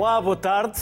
[0.00, 0.80] Olá, boa tarde.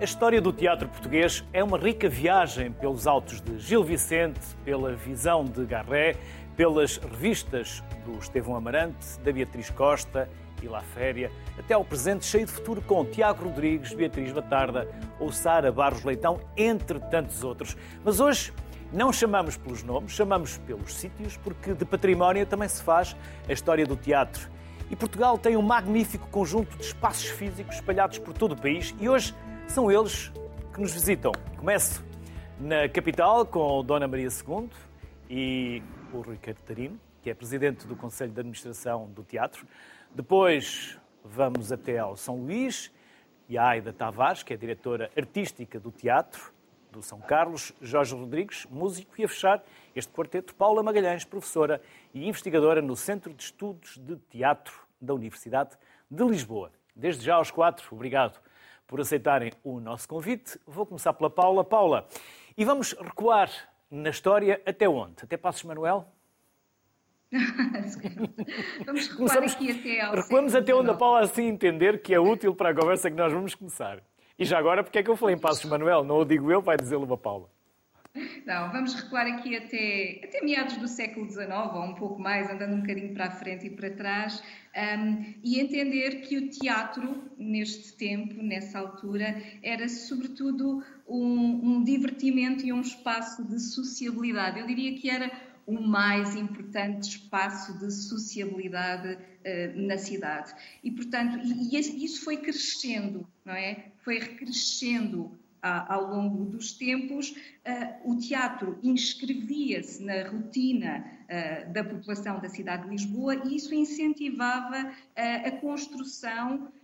[0.00, 4.92] A história do teatro português é uma rica viagem pelos autos de Gil Vicente, pela
[4.92, 6.14] visão de Garré,
[6.56, 10.30] pelas revistas do Estevão Amarante, da Beatriz Costa
[10.62, 14.86] e La Féria, até ao presente cheio de futuro com Tiago Rodrigues, Beatriz Batarda
[15.18, 17.76] ou Sara Barros Leitão, entre tantos outros.
[18.04, 18.52] Mas hoje
[18.92, 23.16] não chamamos pelos nomes, chamamos pelos sítios, porque de património também se faz
[23.48, 24.48] a história do teatro.
[24.90, 29.08] E Portugal tem um magnífico conjunto de espaços físicos espalhados por todo o país e
[29.08, 29.32] hoje
[29.68, 30.32] são eles
[30.74, 31.30] que nos visitam.
[31.56, 32.04] Começo
[32.58, 34.68] na capital com Dona Maria II
[35.30, 35.80] e
[36.12, 39.64] o Rui Catarino, que é presidente do Conselho de Administração do Teatro.
[40.12, 42.90] Depois vamos até ao São Luís
[43.48, 46.52] e a Aida Tavares, que é diretora artística do teatro
[46.90, 49.62] do São Carlos, Jorge Rodrigues, músico, e a fechar
[49.94, 51.80] este quarteto, Paula Magalhães, professora
[52.14, 55.70] e investigadora no Centro de Estudos de Teatro da Universidade
[56.10, 56.72] de Lisboa.
[56.94, 58.40] Desde já aos quatro, obrigado
[58.86, 60.58] por aceitarem o nosso convite.
[60.66, 61.64] Vou começar pela Paula.
[61.64, 62.08] Paula,
[62.56, 63.50] e vamos recuar
[63.90, 65.16] na história até onde?
[65.22, 66.06] Até Passos Manuel?
[68.84, 72.18] vamos recuar Começamos, aqui até ao Recuamos até onde a Paula assim entender que é
[72.18, 74.02] útil para a conversa que nós vamos começar.
[74.36, 76.02] E já agora, porque é que eu falei em Passos Manuel?
[76.02, 77.48] Não o digo eu, vai dizê-lo uma Paula.
[78.44, 82.74] Não, vamos recuar aqui até, até meados do século XIX, ou um pouco mais, andando
[82.74, 84.42] um bocadinho para a frente e para trás,
[84.76, 92.66] um, e entender que o teatro, neste tempo, nessa altura, era sobretudo um, um divertimento
[92.66, 94.58] e um espaço de sociabilidade.
[94.58, 95.30] Eu diria que era
[95.64, 100.52] o mais importante espaço de sociabilidade uh, na cidade.
[100.82, 103.92] E, portanto, e, e isso foi crescendo, não é?
[104.02, 112.40] Foi crescendo ao longo dos tempos, uh, o teatro inscrevia-se na rotina uh, da população
[112.40, 116.79] da cidade de Lisboa e isso incentivava uh, a construção eh,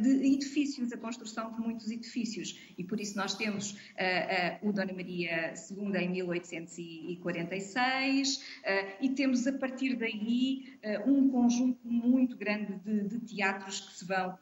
[0.00, 2.58] de edifícios, a construção de muitos edifícios.
[2.76, 8.44] E por isso nós temos eh, eh, o Dona Maria II em 1846
[9.00, 10.74] e temos a partir daí
[11.06, 14.36] um conjunto muito grande de, de teatros que se vão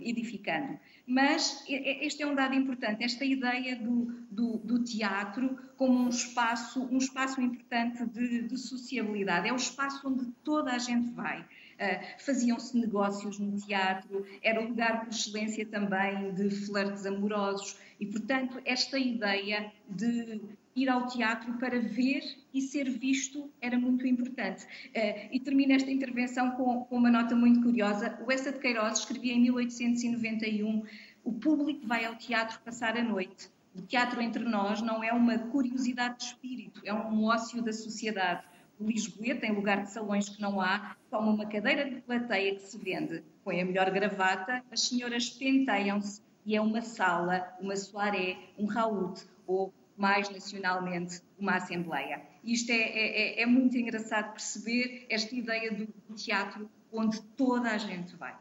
[0.00, 0.78] edificando.
[1.06, 6.86] Mas este é um dado importante, esta ideia do, do, do teatro como um espaço,
[6.90, 11.44] um espaço importante de, de sociabilidade, é o espaço onde toda a gente vai.
[11.74, 18.06] Uh, faziam-se negócios no teatro, era o lugar por excelência também de flertes amorosos e,
[18.06, 20.40] portanto, esta ideia de
[20.76, 24.64] ir ao teatro para ver e ser visto era muito importante.
[24.64, 28.18] Uh, e termino esta intervenção com, com, uma nota muito curiosa.
[28.26, 30.84] O Essa de Queiroz escrevia em 1891:
[31.22, 33.48] O público vai ao teatro passar a noite.
[33.74, 38.44] O teatro entre nós não é uma curiosidade de espírito, é um ócio da sociedade.
[38.80, 42.78] Lisboeta, em lugar de salões que não há, toma uma cadeira de plateia que se
[42.78, 48.66] vende, põe a melhor gravata, as senhoras penteiam-se e é uma sala, uma soirée, um
[48.66, 52.20] raúd ou, mais nacionalmente, uma assembleia.
[52.42, 57.78] Isto é, é, é, é muito engraçado perceber esta ideia do teatro onde toda a
[57.78, 58.36] gente vai.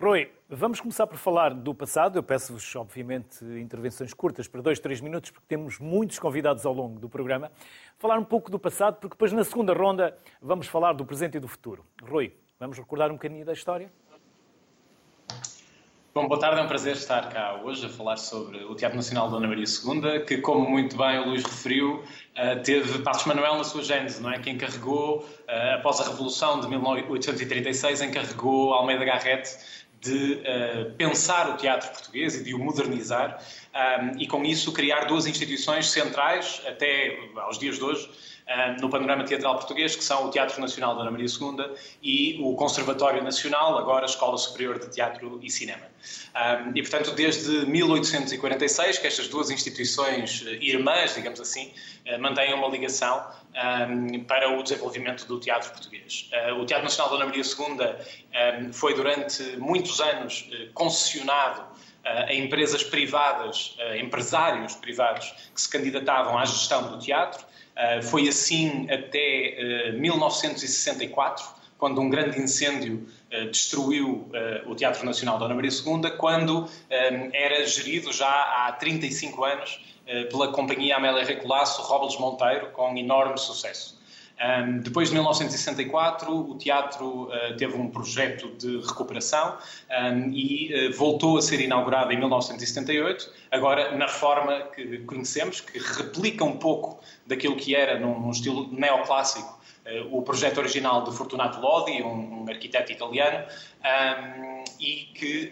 [0.00, 2.18] Rui, vamos começar por falar do passado.
[2.18, 6.98] Eu peço-vos, obviamente, intervenções curtas para dois, três minutos, porque temos muitos convidados ao longo
[6.98, 7.50] do programa.
[7.98, 11.40] Falar um pouco do passado, porque depois, na segunda ronda, vamos falar do presente e
[11.40, 11.84] do futuro.
[12.02, 13.92] Rui, vamos recordar um bocadinho da história?
[16.12, 19.30] Bom, boa tarde, é um prazer estar cá hoje a falar sobre o Teatro Nacional
[19.30, 22.02] Dona Maria II, que, como muito bem o Luís referiu,
[22.34, 24.40] eh, teve Passos Manuel na sua gênese, não é?
[24.40, 29.56] Que encarregou, eh, após a Revolução de 1836, encarregou Almeida Garrett
[30.00, 33.38] de uh, pensar o teatro português e de o modernizar
[33.74, 38.10] um, ehm, e, com isso, criar duas instituições centrais, até aos dias de hoje,
[38.80, 42.54] no panorama teatral português, que são o Teatro Nacional da Ana Maria II e o
[42.56, 45.90] Conservatório Nacional, agora Escola Superior de Teatro e Cinema.
[46.34, 51.72] Ehm, e, portanto, desde 1846 que estas duas instituições uh, irmãs, digamos assim,
[52.18, 53.24] mantêm uma ligação
[54.26, 56.30] para o desenvolvimento do teatro português.
[56.60, 61.62] O Teatro Nacional da Ana Maria II foi durante muitos anos concessionado
[62.04, 67.44] a empresas privadas, empresários privados que se candidatavam à gestão do teatro.
[68.02, 71.44] Foi assim até 1964,
[71.78, 73.06] quando um grande incêndio
[73.50, 74.28] destruiu
[74.66, 79.80] o Teatro Nacional da Ana Maria II, quando era gerido já há 35 anos
[80.10, 83.99] eh, pela companhia Amélia Recolasso Robles Monteiro, com enorme sucesso.
[84.40, 89.58] Um, depois de 1964, o teatro uh, teve um projeto de recuperação
[89.90, 95.78] um, e uh, voltou a ser inaugurado em 1978, agora na forma que conhecemos, que
[95.78, 99.60] replica um pouco daquilo que era num, num estilo neoclássico
[100.12, 103.44] o projeto original de Fortunato Lodi, um, um arquiteto italiano,
[104.78, 105.50] e que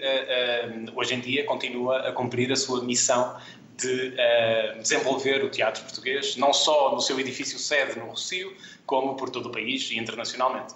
[0.95, 3.37] hoje em dia continua a cumprir a sua missão
[3.79, 8.55] de uh, desenvolver o teatro português, não só no seu edifício sede no Rocio,
[8.85, 10.75] como por todo o país e internacionalmente.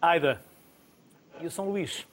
[0.00, 0.42] Aida,
[1.40, 2.06] e o São Luís?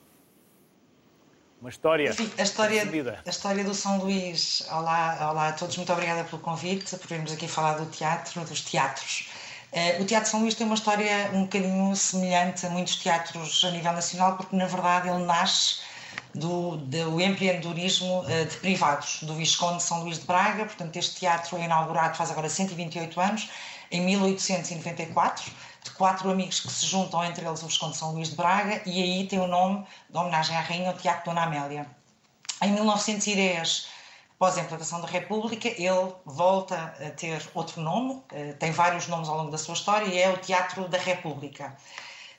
[1.62, 2.10] Uma história.
[2.10, 2.84] Enfim, a história,
[3.26, 4.66] a história do São Luís.
[4.72, 8.62] Olá, olá a todos, muito obrigada pelo convite, por virmos aqui falar do teatro, dos
[8.62, 9.30] teatros.
[9.72, 13.70] Uh, o Teatro São Luís tem uma história um bocadinho semelhante a muitos teatros a
[13.70, 15.82] nível nacional, porque na verdade ele nasce
[16.40, 20.66] do, do empreendedorismo uh, de privados, do Visconde de São Luís de Braga.
[20.66, 23.50] Portanto, este teatro é inaugurado faz agora 128 anos,
[23.92, 25.52] em 1894
[25.84, 29.02] de quatro amigos que se juntam, entre eles o Visconde São Luís de Braga, e
[29.02, 31.86] aí tem o nome de homenagem à rainha, o Teatro Dona Amélia.
[32.62, 33.88] Em 1910,
[34.36, 39.30] após a implantação da República, ele volta a ter outro nome, eh, tem vários nomes
[39.30, 41.76] ao longo da sua história, e é o Teatro da República.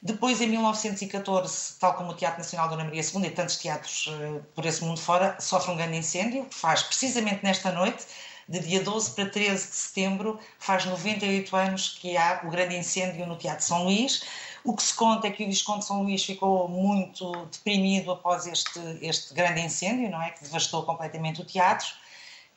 [0.02, 4.40] Depois, em 1914, tal como o Teatro Nacional Dona Maria II e tantos teatros eh,
[4.54, 8.06] por esse mundo fora, sofre um grande incêndio, que faz precisamente nesta noite,
[8.48, 13.26] de dia 12 para 13 de setembro, faz 98 anos que há o grande incêndio
[13.26, 14.24] no Teatro São Luís.
[14.64, 18.80] O que se conta é que o Visconde São Luís ficou muito deprimido após este,
[19.02, 20.30] este grande incêndio, não é?
[20.30, 21.88] Que devastou completamente o teatro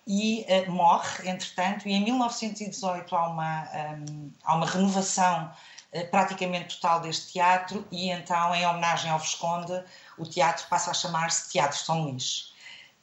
[0.07, 5.72] e uh, morre, entretanto, e em 1918 há uma, um, há uma renovação uh,
[6.11, 9.83] praticamente total deste teatro e então, em homenagem ao Visconde,
[10.17, 12.53] o teatro passa a chamar-se Teatro São Luís.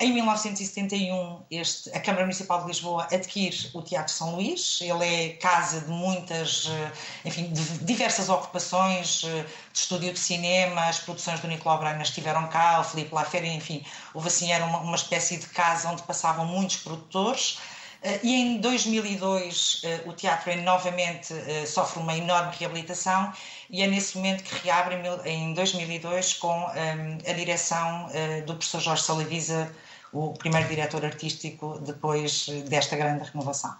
[0.02, 4.78] Em 1971, este, a Câmara Municipal de Lisboa adquire o Teatro São Luís.
[4.80, 6.92] Ele é casa de muitas, eh,
[7.26, 12.48] enfim, de diversas ocupações, eh, de estúdio de cinema, as produções do Nicolau Braga estiveram
[12.48, 13.84] cá, o Filipe Lafera, enfim,
[14.14, 17.58] houve assim, era uma, uma espécie de casa onde passavam muitos produtores.
[18.02, 21.34] Eh, e em 2002 o teatro novamente
[21.66, 23.32] sofre uma enorme reabilitação
[23.68, 28.08] e é nesse momento que reabre em 2002 com a direção
[28.46, 29.70] do professor Jorge Salavisa
[30.12, 33.76] o primeiro diretor artístico depois desta grande renovação.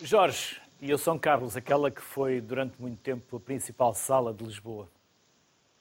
[0.00, 4.42] Jorge, e o São Carlos, aquela que foi durante muito tempo a principal sala de
[4.44, 4.88] Lisboa,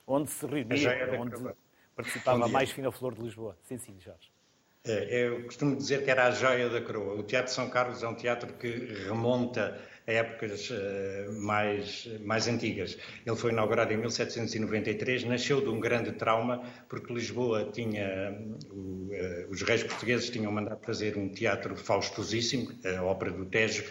[0.05, 1.35] onde se reunia, onde
[1.95, 3.57] participava a mais fina flor de Lisboa.
[3.63, 4.29] Sim, sim, Jorge.
[4.89, 7.13] É, eu costumo dizer que era a joia da coroa.
[7.13, 8.67] O Teatro São Carlos é um teatro que
[9.07, 12.97] remonta a épocas uh, mais, mais antigas.
[13.23, 18.35] Ele foi inaugurado em 1793, nasceu de um grande trauma, porque Lisboa tinha,
[18.71, 23.83] uh, os reis portugueses tinham mandado fazer um teatro faustosíssimo, a Ópera do Tejo,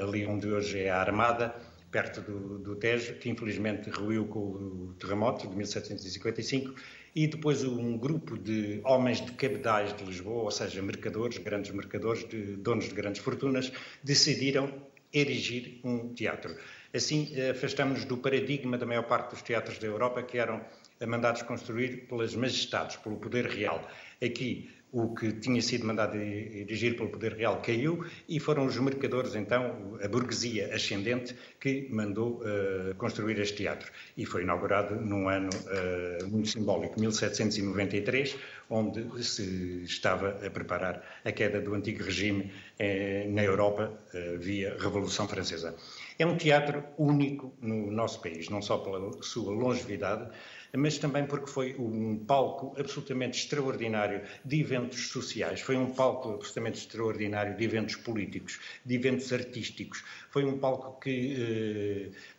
[0.00, 1.52] ali onde hoje é a Armada,
[1.90, 6.74] perto do, do Tejo, que infelizmente ruiu com o terremoto de 1755,
[7.16, 12.28] e depois um grupo de homens de cabedais de Lisboa, ou seja, mercadores, grandes mercadores,
[12.28, 13.72] de, donos de grandes fortunas,
[14.04, 14.70] decidiram
[15.10, 16.54] erigir um teatro.
[16.92, 20.62] Assim, afastamos-nos do paradigma da maior parte dos teatros da Europa que eram
[21.08, 23.88] mandados construir pelas majestades, pelo poder real.
[24.22, 29.34] Aqui, o que tinha sido mandado erigir pelo poder real caiu e foram os mercadores,
[29.34, 33.92] então, a burguesia ascendente, que mandou uh, construir este teatro.
[34.16, 38.36] E foi inaugurado num ano uh, muito simbólico, 1793,
[38.70, 43.92] onde se estava a preparar a queda do antigo regime eh, na Europa
[44.40, 45.76] via Revolução Francesa.
[46.18, 50.30] É um teatro único no nosso país, não só pela sua longevidade,
[50.74, 56.78] mas também porque foi um palco absolutamente extraordinário de eventos sociais, foi um palco absolutamente
[56.78, 62.12] extraordinário de eventos políticos, de eventos artísticos, foi um palco que.
[62.12, 62.35] Eh,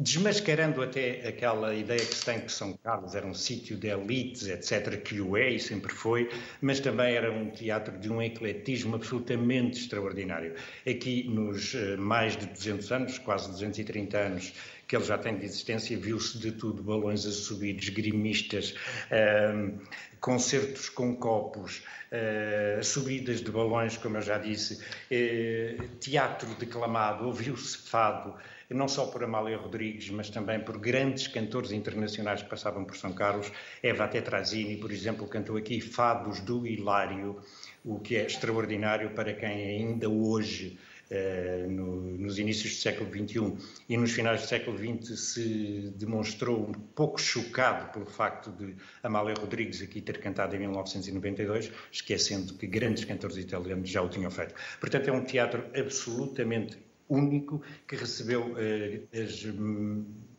[0.00, 4.48] desmascarando até aquela ideia que se tem que São Carlos era um sítio de elites,
[4.48, 6.30] etc., que o é e sempre foi,
[6.62, 10.54] mas também era um teatro de um ecletismo absolutamente extraordinário.
[10.88, 14.54] Aqui, nos eh, mais de 200 anos, quase 230 anos
[14.88, 18.74] que ele já tem de existência, viu-se de tudo, balões a subir, esgrimistas,
[19.06, 19.78] uh,
[20.20, 27.78] concertos com copos, uh, subidas de balões, como eu já disse, uh, teatro declamado, ouviu-se
[27.88, 28.34] fado,
[28.70, 33.12] não só por Amália Rodrigues, mas também por grandes cantores internacionais que passavam por São
[33.12, 33.50] Carlos.
[33.82, 37.40] Eva Tetrazini, por exemplo, cantou aqui fados do Hilário,
[37.84, 40.78] o que é extraordinário para quem ainda hoje
[41.12, 43.56] eh, no, nos inícios do século XXI
[43.88, 49.34] e nos finais do século XX se demonstrou um pouco chocado pelo facto de Amália
[49.34, 54.54] Rodrigues aqui ter cantado em 1992, esquecendo que grandes cantores italianos já o tinham feito.
[54.78, 56.78] Portanto, é um teatro absolutamente
[57.10, 59.44] único que recebeu eh, as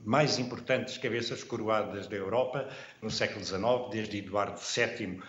[0.04, 2.68] mais importantes cabeças coroadas da Europa
[3.02, 5.20] no século XIX, desde Eduardo VII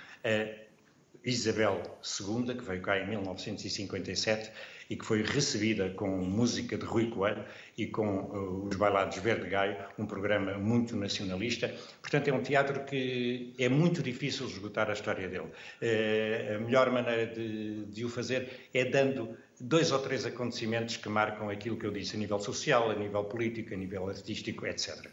[1.24, 1.80] Isabel
[2.20, 4.50] II, que veio cá em 1957
[4.90, 7.44] e que foi recebida com música de Rui Coelho
[7.78, 11.72] e com uh, os Bailados Verde Gaio, um programa muito nacionalista.
[12.00, 15.46] Portanto, é um teatro que é muito difícil esgotar a história dele.
[15.80, 21.08] Uh, a melhor maneira de, de o fazer é dando dois ou três acontecimentos que
[21.08, 25.08] marcam aquilo que eu disse a nível social, a nível político, a nível artístico, etc.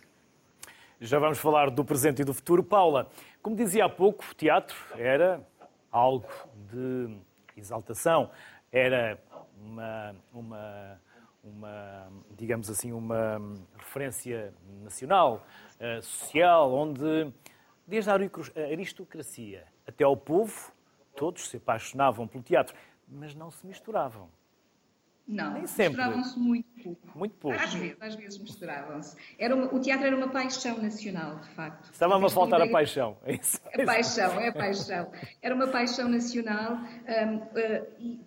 [1.00, 2.64] Já vamos falar do presente e do futuro.
[2.64, 3.08] Paula,
[3.44, 5.48] como dizia há pouco, o teatro era
[5.92, 6.28] algo
[6.72, 7.16] de
[7.56, 8.32] exaltação,
[8.72, 9.22] era
[9.56, 11.02] uma, uma,
[11.44, 13.40] uma digamos assim, uma
[13.78, 14.52] referência
[14.82, 17.32] nacional, uh, social, onde
[17.86, 20.72] desde a aristocracia até ao povo,
[21.16, 22.76] todos se apaixonavam pelo teatro,
[23.08, 24.39] mas não se misturavam.
[25.30, 27.20] Não, misturavam-se muito pouco.
[27.20, 27.56] Muito pouco.
[27.56, 29.16] Às vezes, às vezes misturavam-se.
[29.72, 31.92] o teatro era uma paixão nacional, de facto.
[31.92, 33.16] Estava-me a faltar a paixão.
[33.24, 33.62] É isso.
[33.72, 35.12] É paixão, é paixão.
[35.40, 38.20] Era uma paixão nacional um, uh, e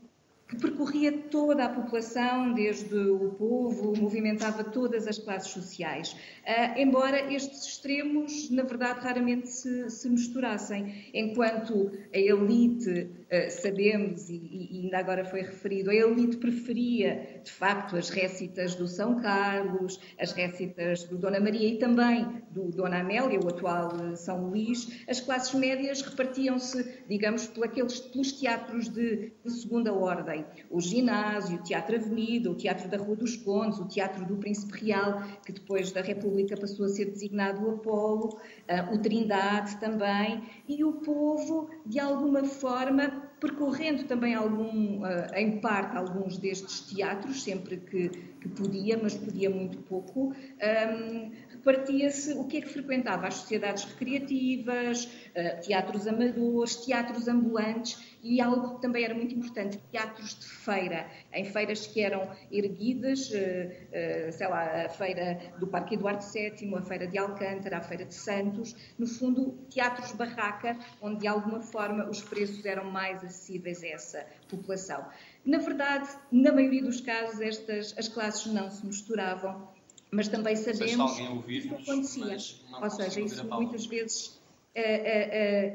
[0.53, 6.13] que percorria toda a população, desde o povo, movimentava todas as classes sociais.
[6.13, 13.07] Uh, embora estes extremos, na verdade, raramente se, se misturassem, enquanto a elite eh,
[13.51, 18.87] sabemos, e, e, ainda agora foi referido, a elite preferia, de facto, as récitas do
[18.87, 24.17] São Carlos, as récitas do Dona Maria e também do Dona Amélia, o atual eh,
[24.17, 25.03] São Luís.
[25.09, 30.45] As classes médias repartiam-se, digamos, pelos, pelos teatros de, de, segunda ordem.
[30.71, 34.87] O ginásio, o Teatro Avenida, o Teatro da Rua dos Condes, o Teatro do Príncipe
[34.87, 40.43] Real, que depois da República passou a ser designado o Apolo, uh, o Trindade também,
[40.69, 47.43] e o povo, de alguma forma, percorrendo também algum, uh, em parte alguns destes teatros,
[47.43, 51.33] sempre que, que podia, mas podia muito pouco, um,
[51.65, 58.41] repartia-se o que é que frequentava as sociedades recreativas, uh, teatros amadores, teatros ambulantes e
[58.41, 63.89] algo que também era muito importante, teatros de feira, em feiras que eram erguidas, eh,
[63.91, 68.05] eh, sei lá, a feira do Parque Eduardo VII, a feira de Alcântara, a feira
[68.05, 73.83] de Santos, no fundo, teatros barraca, onde de alguma forma os preços eram mais acessíveis
[73.83, 75.05] a essa população.
[75.45, 79.69] Na verdade, na maioria dos casos, estas, as classes não se misturavam,
[80.13, 82.37] mas também sabemos que isso acontecia.
[82.81, 84.41] Ou seja, isso muitas vezes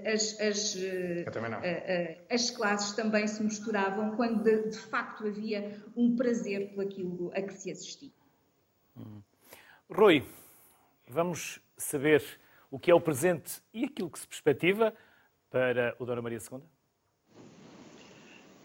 [0.05, 0.77] as, as,
[2.29, 7.41] as, classes também se misturavam quando de, de, facto havia um prazer por aquilo a
[7.41, 8.11] que se assistia.
[8.95, 9.21] Hum.
[9.89, 10.23] Rui,
[11.07, 12.23] vamos saber
[12.69, 14.93] o que é o presente e aquilo que se perspectiva
[15.49, 16.61] para o Dona Maria II?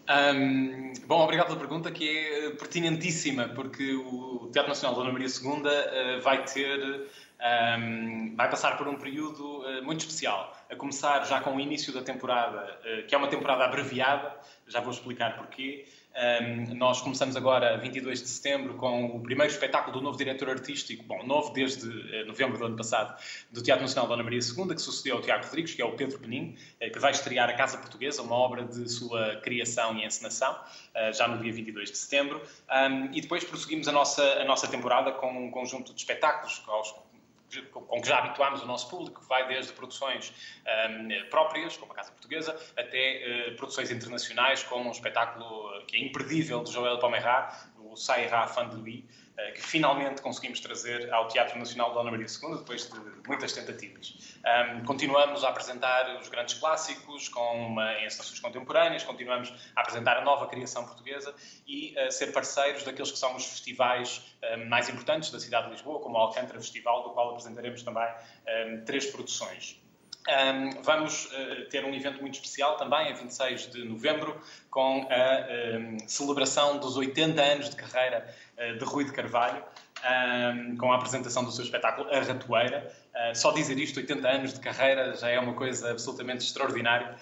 [0.09, 6.17] Um, bom, obrigado pela pergunta, que é pertinentíssima, porque o Teatro Nacional Dona Maria II
[6.17, 7.07] uh, vai ter
[7.43, 11.93] um, vai passar por um período uh, muito especial, a começar já com o início
[11.93, 14.35] da temporada, uh, que é uma temporada abreviada,
[14.67, 15.85] já vou explicar porquê.
[16.15, 21.03] Um, nós começamos agora, 22 de setembro, com o primeiro espetáculo do novo diretor artístico,
[21.03, 23.19] bom, novo desde uh, novembro do ano passado,
[23.51, 26.19] do Teatro Nacional Dona Maria II, que sucedeu ao Tiago Rodrigues, que é o Pedro
[26.19, 30.55] Penin, que vai estrear a Casa Portuguesa, uma obra de sua criação e encenação,
[31.13, 32.41] já no dia 22 de setembro.
[32.69, 36.93] Um, e depois prosseguimos a nossa, a nossa temporada com um conjunto de espetáculos aos
[37.61, 40.33] com que já habituámos o nosso público, vai desde produções
[40.89, 45.99] um, próprias, como a Casa Portuguesa, até uh, produções internacionais, como um espetáculo que é
[45.99, 49.03] imperdível de Joel Pomerá, o Sairá Fan de Louis,
[49.55, 54.15] que finalmente conseguimos trazer ao Teatro Nacional de Dona Maria II, depois de muitas tentativas.
[54.45, 58.07] Um, continuamos a apresentar os grandes clássicos com uma, em
[58.41, 61.33] contemporâneas, continuamos a apresentar a nova criação portuguesa
[61.65, 64.21] e a ser parceiros daqueles que são os festivais
[64.55, 68.07] um, mais importantes da cidade de Lisboa, como o Alcântara Festival, do qual apresentaremos também
[68.47, 69.82] um, três produções.
[70.29, 74.39] Um, vamos uh, ter um evento muito especial também, a 26 de novembro,
[74.71, 79.61] com a celebração dos 80 anos de carreira uh, de Rui de Carvalho,
[80.03, 82.89] um, com a apresentação do seu espetáculo A Ratoeira.
[83.13, 87.15] Uh, só dizer isto, 80 anos de carreira, já é uma coisa absolutamente extraordinária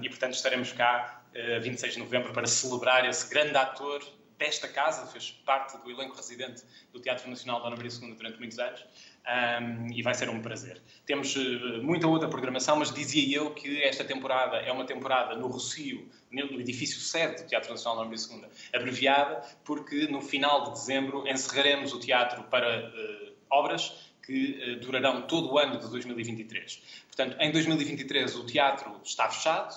[0.00, 4.02] e, portanto, estaremos cá uh, 26 de novembro para celebrar esse grande ator
[4.38, 6.62] desta casa, fez parte do elenco residente
[6.92, 8.84] do Teatro Nacional Dona Maria II durante muitos anos
[9.26, 10.80] um, e vai ser um prazer.
[11.04, 15.48] Temos uh, muita outra programação, mas dizia eu que esta temporada é uma temporada no
[15.48, 21.26] Rocio, no edifício sede do Teatro Nacional Maria II, abreviada, porque no final de dezembro
[21.26, 26.82] encerraremos o teatro para uh, obras que uh, durarão todo o ano de 2023.
[27.08, 29.74] Portanto, em 2023 o teatro está fechado,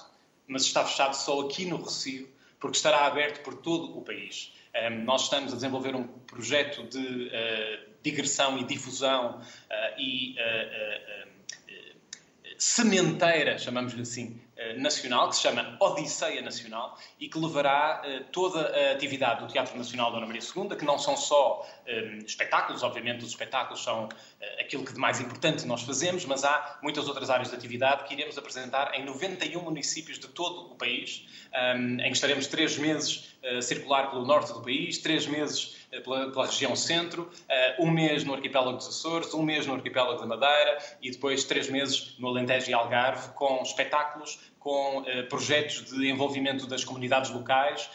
[0.48, 2.30] mas está fechado só aqui no Rocio,
[2.60, 4.54] porque estará aberto por todo o país.
[4.92, 7.32] Um, nós estamos a desenvolver um projeto de
[8.04, 11.30] digressão e difusão uh, e uh,
[12.58, 14.42] sementeira, chamamos-lhe assim,
[14.78, 18.02] nacional, que se chama Odisseia Nacional, e que levará
[18.34, 21.66] toda a atividade do Teatro Nacional Dona Maria II, que não são só
[22.26, 24.10] espetáculos, obviamente os espetáculos são
[24.60, 28.14] aquilo que de mais importante nós fazemos, mas há muitas outras áreas de atividade que
[28.14, 31.26] iremos apresentar em 91 municípios de todo o país,
[32.04, 36.46] em que estaremos três meses a circular pelo norte do país, três meses pela, pela,
[36.46, 37.30] região centro,
[37.80, 41.70] um mês no arquipélago dos Açores, um mês no arquipélago da Madeira e depois três
[41.70, 47.90] meses no Alentejo e Algarve, com espetáculos, com uh, projetos de envolvimento das comunidades locais,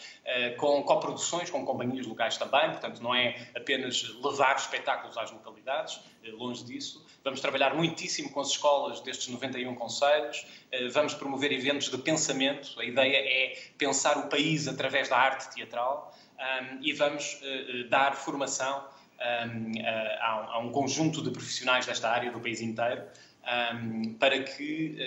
[0.57, 5.99] com coproduções com companhias locais também, portanto não é apenas levar espetáculos às localidades,
[6.33, 7.05] longe disso.
[7.23, 10.45] Vamos trabalhar muitíssimo com as escolas destes 91 conselhos,
[10.91, 16.11] vamos promover eventos de pensamento, a ideia é pensar o país através da arte teatral
[16.39, 17.39] um, e vamos
[17.89, 18.87] dar formação
[19.19, 23.03] um, a, a um conjunto de profissionais desta área do país inteiro
[23.45, 24.97] um, para que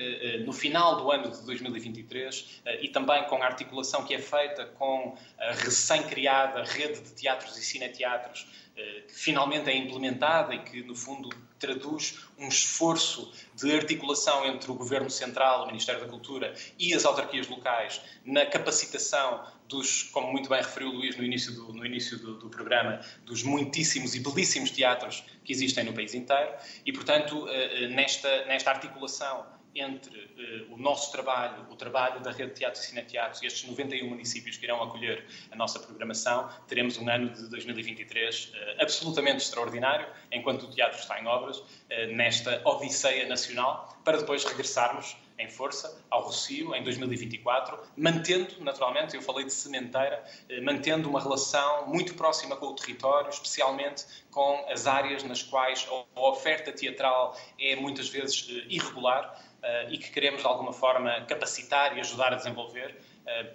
[0.41, 4.21] uh, no final do ano de 2023 uh, e também com a articulação que é
[4.21, 10.61] feita com a recém-criada rede de teatros e cineteatros uh, que finalmente é implementada e
[10.61, 16.07] que, no fundo, traduz um esforço de articulação entre o Governo Central, o Ministério da
[16.07, 21.23] Cultura e as autarquias locais na capacitação dos, como muito bem referiu o Luís no
[21.23, 25.93] início, do, no início do, do, programa, dos muitíssimos e belíssimos teatros que existem no
[25.93, 26.53] país inteiro.
[26.85, 32.33] E, portanto, eh, eh, nesta, nesta articulação entre uh, o nosso trabalho, o trabalho da
[32.33, 36.49] Rede de Teatros e Cineteatros e estes 91 municípios que irão acolher a nossa programação,
[36.67, 41.63] teremos um ano de 2023 uh, absolutamente extraordinário, enquanto o teatro está em obras,
[42.11, 49.23] nesta odisseia nacional, para depois regressarmos em força ao Rocio em 2024, mantendo, naturalmente, eu
[49.23, 54.87] falei de sementeira, eh, mantendo uma relação muito próxima com o território, especialmente com as
[54.87, 60.41] áreas nas quais a oferta teatral é muitas vezes eh, irregular eh, e que queremos,
[60.41, 62.97] de alguma forma, capacitar e ajudar a desenvolver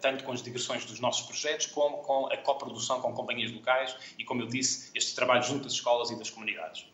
[0.01, 4.23] tanto com as digressões dos nossos projetos, como com a coprodução com companhias locais e,
[4.23, 6.87] como eu disse, este trabalho junto às escolas e das comunidades.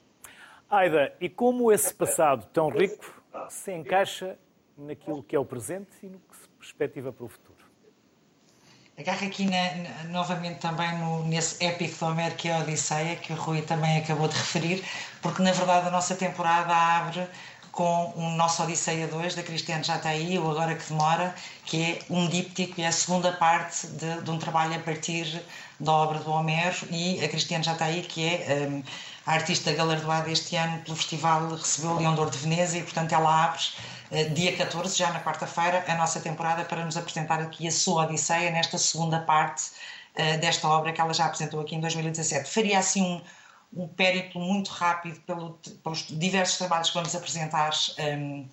[0.70, 4.40] Aida, e como esse passado tão rico se encaixa
[4.80, 7.58] naquilo que é o presente e no que se perspectiva para o futuro.
[8.98, 13.32] Agarro aqui na, novamente também no, nesse épico do Homero que é a Odisseia, que
[13.32, 14.84] o Rui também acabou de referir,
[15.22, 17.26] porque na verdade a nossa temporada abre
[17.72, 21.34] com o nosso Odisseia 2 da Cristiane Jataí, o Agora que Demora,
[21.66, 25.42] que é um díptico e é a segunda parte de, de um trabalho a partir
[25.80, 28.84] da obra do Homero e a Cristiane Jataí, que é um,
[29.26, 33.14] a artista galardoada este ano pelo festival, recebeu o Leão de de Veneza e portanto
[33.14, 33.62] ela abre
[34.34, 38.50] dia 14, já na quarta-feira, a nossa temporada para nos apresentar aqui a sua Odisseia
[38.50, 39.72] nesta segunda parte
[40.16, 42.50] uh, desta obra que ela já apresentou aqui em 2017.
[42.50, 48.02] Faria assim um, um périplo muito rápido pelo, pelos diversos trabalhos que vamos apresentar um,
[48.04, 48.50] ehm,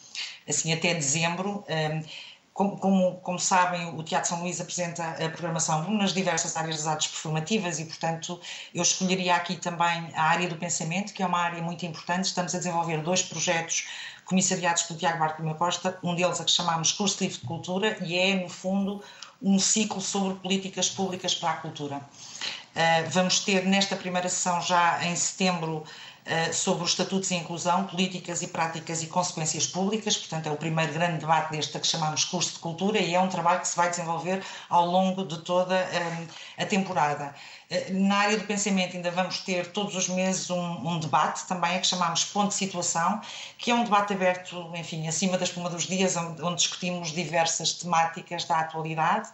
[0.47, 1.65] assim até dezembro.
[1.69, 2.05] Um, ehm,
[2.53, 6.87] como, como, como, sabem, o Teatro São Luís apresenta a programação nas diversas áreas das
[6.87, 8.41] artes performativas e, portanto,
[8.75, 12.25] eu escolheria aqui também a área do pensamento, que é uma área muito importante.
[12.25, 13.87] Estamos a desenvolver dois projetos
[14.27, 18.19] comissariados pelo Tiago Bartolomeu Costa, um deles a que chamamos Curso Livre de Cultura e
[18.19, 19.03] é, no fundo,
[19.41, 21.97] um ciclo sobre políticas públicas para a cultura.
[21.97, 27.85] Uh, vamos ter nesta primeira sessão, já em setembro, uh, sobre os estatutos e inclusão,
[27.85, 32.25] políticas e práticas e consequências públicas, portanto é o primeiro grande debate deste que chamamos
[32.25, 35.75] curso de cultura e é um trabalho que se vai desenvolver ao longo de toda
[35.75, 37.35] uh, a temporada.
[37.69, 41.81] Eh, na área do pensamento ainda vamos ter todos os meses um, um debate também,
[41.81, 43.21] que chamamos ponto de situação,
[43.59, 47.73] que é um debate aberto, enfim, acima da espuma dos dias, onde, onde discutimos diversas
[47.73, 49.29] temáticas da atualidade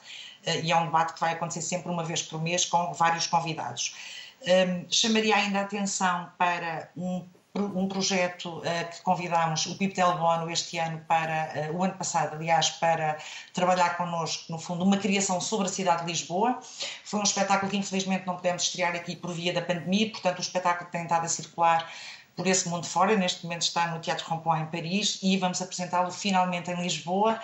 [0.47, 3.27] eh, e é um debate que vai acontecer sempre uma vez por mês com vários
[3.27, 3.95] convidados.
[4.43, 10.17] Um, ehm, chamaria ainda a atenção para um um projeto uh, que convidámos o Del
[10.17, 13.19] Bono este ano para, uh, o ano passado, aliás, para
[13.53, 16.59] trabalhar connosco, no fundo, uma criação sobre a cidade de Lisboa.
[17.05, 20.43] Foi um espetáculo que infelizmente não pudemos estrear aqui por via da pandemia, portanto o
[20.43, 21.93] espetáculo tem estado a circular
[22.35, 26.11] por esse mundo fora, neste momento está no Teatro Rompoint em Paris e vamos apresentá-lo
[26.11, 27.39] finalmente em Lisboa.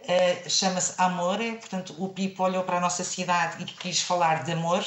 [0.00, 4.50] Uh, Chama-se Amore, portanto o Pipo olhou para a nossa cidade e quis falar de
[4.50, 4.84] amor.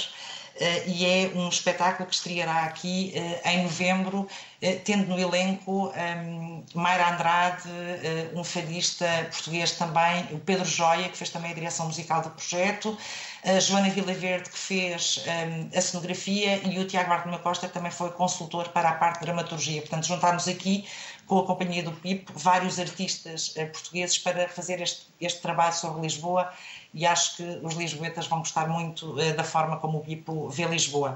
[0.55, 5.89] Uh, e é um espetáculo que estreará aqui uh, em novembro, uh, tendo no elenco
[5.89, 7.63] um, Mayra Andrade,
[8.33, 12.97] um fadista português também, o Pedro Joia, que fez também a direção musical do projeto,
[13.43, 17.91] a Joana Vilaverde, que fez um, a cenografia, e o Tiago Bartolomeu Costa, que também
[17.91, 19.81] foi consultor para a parte de dramaturgia.
[19.81, 20.87] Portanto, juntámos aqui
[21.27, 26.51] com a companhia do PIP vários artistas portugueses para fazer este, este trabalho sobre Lisboa
[26.95, 31.15] e acho que os lisboetas vão gostar muito da forma como o Bipo vê Lisboa.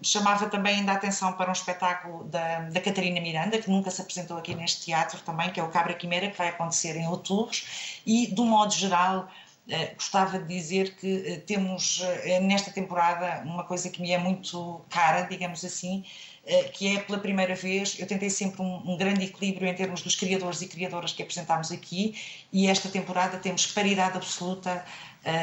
[0.00, 4.00] chamava também ainda a atenção para um espetáculo da, da Catarina Miranda, que nunca se
[4.00, 7.56] apresentou aqui neste teatro também, que é o Cabra Quimera, que vai acontecer em outubro,
[8.06, 9.28] e, de um modo geral,
[9.66, 14.18] Uh, gostava de dizer que uh, temos uh, nesta temporada uma coisa que me é
[14.18, 16.04] muito cara, digamos assim,
[16.72, 20.14] que é pela primeira vez, eu tentei sempre um, um, grande equilíbrio em termos dos
[20.14, 22.14] criadores e criadoras que apresentámos aqui
[22.52, 24.84] e esta temporada temos paridade absoluta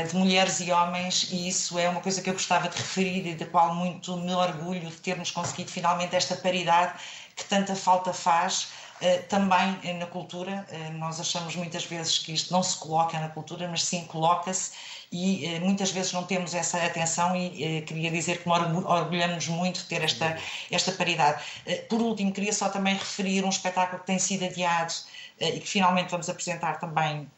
[0.10, 3.36] de mulheres e homens e isso é uma coisa que eu gostava de referir e
[3.36, 6.94] da qual muito me orgulho de termos conseguido finalmente esta paridade
[7.36, 8.70] que tanta falta faz
[9.04, 10.66] eh, também eh, na cultura.
[10.70, 14.72] Eh, nós achamos muitas vezes que isto não se coloca na cultura, mas sim coloca-se
[15.14, 20.04] e muitas vezes não temos essa atenção e queria dizer que orgulhamos muito de ter
[20.04, 20.36] esta,
[20.72, 21.44] esta paridade.
[21.88, 24.92] Por último, queria só também referir um espetáculo que tem sido adiado
[25.40, 27.30] e que finalmente vamos apresentar também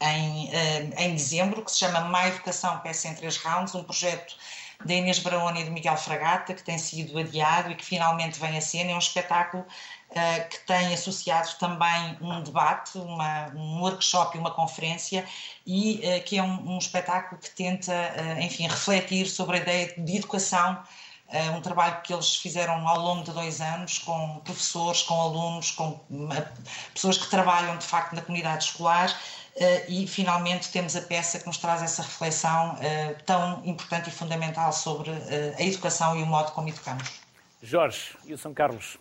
[0.00, 0.50] em,
[0.96, 4.36] em dezembro, que se chama Má Educação, peça em três rounds, um projeto
[4.84, 8.56] da Inês Braoni e do Miguel Fragata, que tem sido adiado e que finalmente vem
[8.56, 8.90] a cena.
[8.90, 14.50] É um espetáculo uh, que tem associado também um debate, uma, um workshop e uma
[14.50, 15.24] conferência,
[15.66, 19.94] e uh, que é um, um, espetáculo que tenta, uh, enfim, refletir sobre a ideia
[19.98, 20.82] de educação
[21.56, 26.00] um trabalho que eles fizeram ao longo de dois anos com professores, com alunos, com
[26.92, 29.16] pessoas que trabalham de facto na comunidade escolar
[29.88, 32.76] e finalmente temos a peça que nos traz essa reflexão
[33.26, 37.20] tão importante e fundamental sobre a educação e o modo como educamos.
[37.62, 38.98] Jorge e o São Carlos.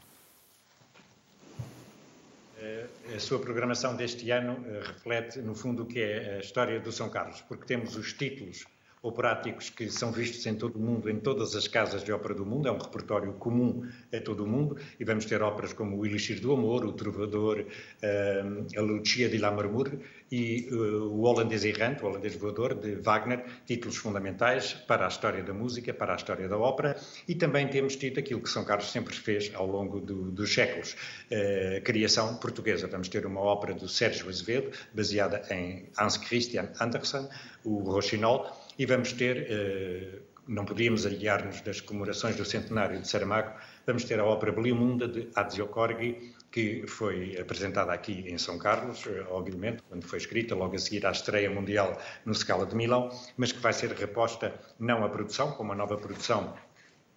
[2.61, 6.79] Eh, a sua programação deste ano eh, reflete, no fundo, o que é a história
[6.79, 8.65] do São Carlos, porque temos os títulos
[9.01, 12.45] operáticos que são vistos em todo o mundo, em todas as casas de ópera do
[12.45, 16.05] mundo, é um repertório comum a todo o mundo, e vamos ter óperas como o
[16.05, 17.65] Elixir do Amor, o Trovador,
[18.01, 18.43] eh,
[18.75, 19.91] a Lucia de Lammermoor
[20.29, 25.43] e eh, o Holandês Errante, o Holandês Voador, de Wagner, títulos fundamentais para a história
[25.43, 28.91] da música, para a história da ópera, e também temos tido aquilo que São Carlos
[28.91, 30.97] sempre fez ao longo do, dos séculos,
[31.31, 32.85] eh, criação portuguesa.
[32.87, 37.29] Vamos ter uma ópera do Sérgio Azevedo, baseada em Hans Christian Andersen,
[37.63, 38.45] o Rochinol,
[38.79, 43.51] e vamos ter, eh, não podíamos aliar-nos das comemorações do centenário de Saramago,
[43.85, 49.05] vamos ter a ópera Belimunda de Adzio Corgi, que foi apresentada aqui em São Carlos,
[49.05, 53.09] eh, obviamente, quando foi escrita, logo a seguir à estreia mundial no Scala de Milão,
[53.35, 56.55] mas que vai ser reposta não a produção, como uma nova produção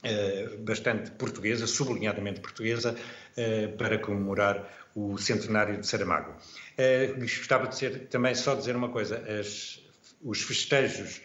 [0.02, 2.96] eh, bastante portuguesa, sublinhadamente portuguesa,
[3.78, 6.34] para comemorar o centenário de Saramago.
[7.18, 9.80] Gostava de ser, também só dizer uma coisa, as,
[10.22, 11.22] os festejos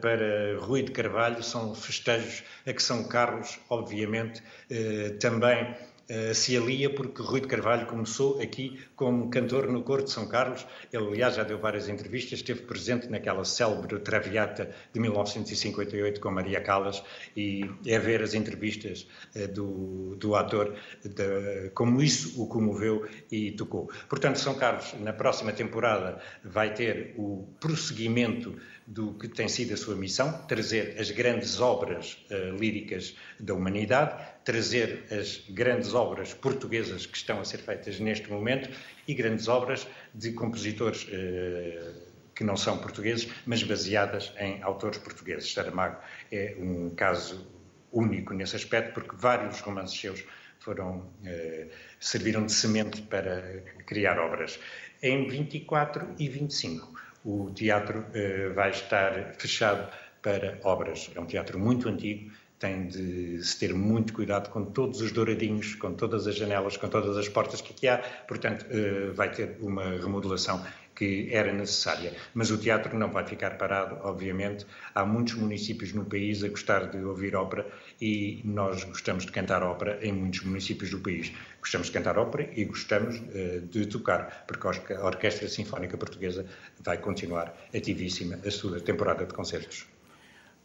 [0.00, 5.74] para Rui de Carvalho são festejos a que São Carlos, obviamente, eh, também
[6.08, 10.28] eh, se alia porque Rui de Carvalho começou aqui como cantor no Coro de São
[10.28, 10.66] Carlos.
[10.92, 16.60] Ele, aliás, já deu várias entrevistas, esteve presente naquela célebre Traviata de 1958 com Maria
[16.60, 17.02] Callas
[17.36, 19.06] e é ver as entrevistas
[19.54, 23.90] do, do ator de, como isso o comoveu e tocou.
[24.08, 28.54] Portanto, São Carlos, na próxima temporada, vai ter o prosseguimento
[28.86, 34.22] do que tem sido a sua missão, trazer as grandes obras uh, líricas da humanidade,
[34.44, 38.68] trazer as grandes obras portuguesas que estão a ser feitas neste momento
[39.08, 45.52] e grandes obras de compositores uh, que não são portugueses, mas baseadas em autores portugueses.
[45.52, 45.96] Saramago
[46.30, 47.46] é um caso
[47.90, 50.24] único nesse aspecto, porque vários romances seus
[50.58, 54.58] foram, uh, serviram de semente para criar obras.
[55.02, 59.88] Em 24 e 25 o teatro eh, vai estar fechado
[60.20, 61.10] para obras.
[61.14, 65.74] É um teatro muito antigo, tem de se ter muito cuidado com todos os douradinhos,
[65.74, 69.56] com todas as janelas, com todas as portas que aqui há, portanto, eh, vai ter
[69.60, 72.14] uma remodelação que era necessária.
[72.32, 74.64] Mas o teatro não vai ficar parado, obviamente.
[74.94, 77.66] Há muitos municípios no país a gostar de ouvir ópera
[78.04, 81.32] e nós gostamos de cantar ópera em muitos municípios do país.
[81.58, 86.44] Gostamos de cantar ópera e gostamos uh, de tocar, porque a Orquestra Sinfónica Portuguesa
[86.80, 89.86] vai continuar ativíssima a sua temporada de concertos.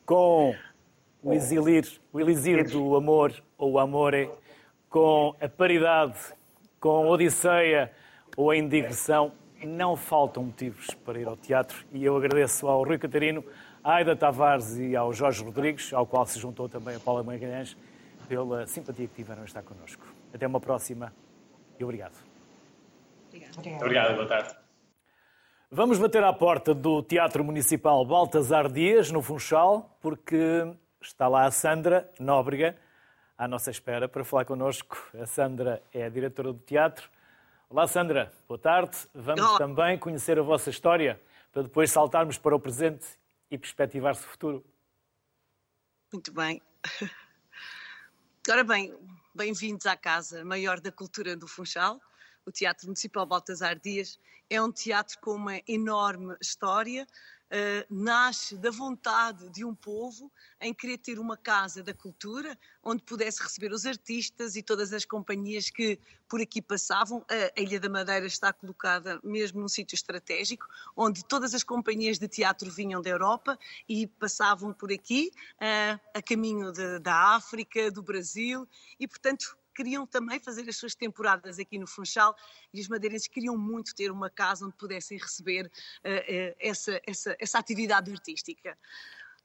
[0.06, 0.54] Com
[1.24, 4.30] o exilir, o elixir do amor, ou o amore,
[4.90, 6.18] com a paridade,
[6.78, 7.90] com a Odisseia
[8.36, 9.32] ou a indignação,
[9.64, 13.46] não faltam motivos para ir ao teatro e eu agradeço ao Rui Catarino,
[13.90, 17.76] à Aida Tavares e ao Jorge Rodrigues, ao qual se juntou também a Paula Magalhães,
[18.28, 20.06] pela simpatia que tiveram a estar connosco.
[20.32, 21.12] Até uma próxima
[21.80, 22.14] e obrigado.
[23.30, 23.82] Obrigado.
[23.82, 24.56] Obrigado, boa tarde.
[25.72, 30.72] Vamos bater à porta do Teatro Municipal Baltasar Dias, no Funchal, porque
[31.02, 32.76] está lá a Sandra Nóbrega
[33.36, 34.98] à nossa espera para falar connosco.
[35.20, 37.10] A Sandra é a diretora do teatro
[37.72, 38.32] Olá, Sandra.
[38.48, 38.98] Boa tarde.
[39.14, 39.58] Vamos Olá.
[39.60, 41.20] também conhecer a vossa história.
[41.52, 43.06] para depois saltarmos para o presente
[43.50, 44.66] e perspectivar-se o futuro.
[46.12, 46.62] Muito bem.
[48.50, 48.98] Ora bem,
[49.34, 52.02] bem-vindos à Casa Maior da Cultura do Funchal.
[52.46, 57.06] O Teatro Municipal Baltasar Dias é um teatro com uma enorme história,
[57.52, 60.32] uh, nasce da vontade de um povo
[60.62, 65.06] em querer ter uma casa da cultura onde pudesse receber os artistas e todas as
[65.06, 67.26] companhias que por aqui passavam.
[67.30, 72.28] A Ilha da Madeira está colocada mesmo num sítio estratégico, onde todas as companhias de
[72.28, 73.58] teatro vinham da Europa
[73.88, 78.68] e passavam por aqui, uh, a caminho de, da África, do Brasil,
[79.00, 82.36] e portanto queriam também fazer as suas temporadas aqui no Funchal
[82.74, 85.72] e os madeirenses queriam muito ter uma casa onde pudessem receber uh, uh,
[86.60, 88.78] essa, essa, essa atividade artística.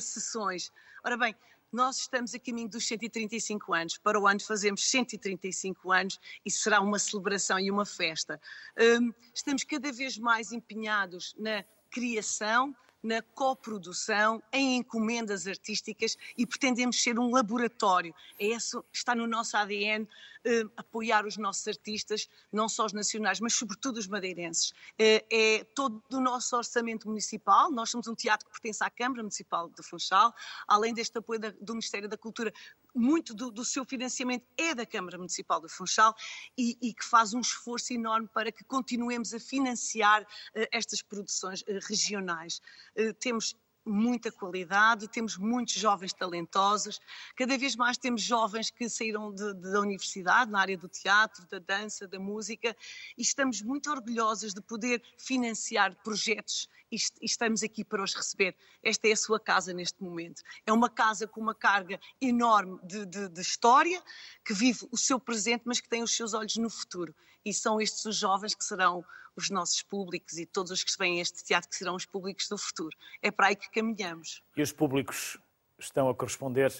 [0.00, 0.72] sessões.
[1.04, 1.34] Ora bem,
[1.72, 3.98] nós estamos a caminho dos 135 anos.
[3.98, 8.40] Para o ano fazemos 135 anos e será uma celebração e uma festa.
[8.78, 17.02] Hum, estamos cada vez mais empenhados na criação, na coprodução, em encomendas artísticas e pretendemos
[17.02, 18.14] ser um laboratório.
[18.38, 20.08] É isso, está no nosso ADN
[20.46, 24.70] uh, apoiar os nossos artistas, não só os nacionais, mas sobretudo os madeirenses.
[24.70, 29.22] Uh, é todo o nosso orçamento municipal, nós somos um teatro que pertence à Câmara
[29.22, 30.34] Municipal de Funchal,
[30.66, 32.52] além deste apoio da, do Ministério da Cultura,
[32.94, 36.14] muito do, do, seu financiamento é da Câmara Municipal de Funchal
[36.56, 40.26] e, e, que faz um esforço enorme para que continuemos a financiar uh,
[40.72, 42.60] estas produções uh, regionais.
[42.96, 43.56] Uh, temos
[43.88, 47.00] muita qualidade, temos muitos jovens talentosos,
[47.34, 51.46] cada vez mais temos jovens que saíram de, de, da universidade, na área do teatro,
[51.48, 52.76] da dança, da música,
[53.16, 58.56] e estamos muito orgulhosos de poder financiar projetos e, estamos aqui para os receber.
[58.82, 60.42] Esta é a sua casa neste momento.
[60.66, 64.02] É uma casa com uma carga enorme de, de história,
[64.44, 67.14] que vive o seu presente, mas que tem os seus olhos no futuro.
[67.44, 69.04] E são estes os jovens que serão
[69.36, 72.48] os nossos públicos e todos os que vêm a este teatro que serão os públicos
[72.48, 72.96] do futuro.
[73.22, 74.42] É para aí que caminhamos.
[74.56, 75.38] E os públicos
[75.78, 76.72] estão a corresponder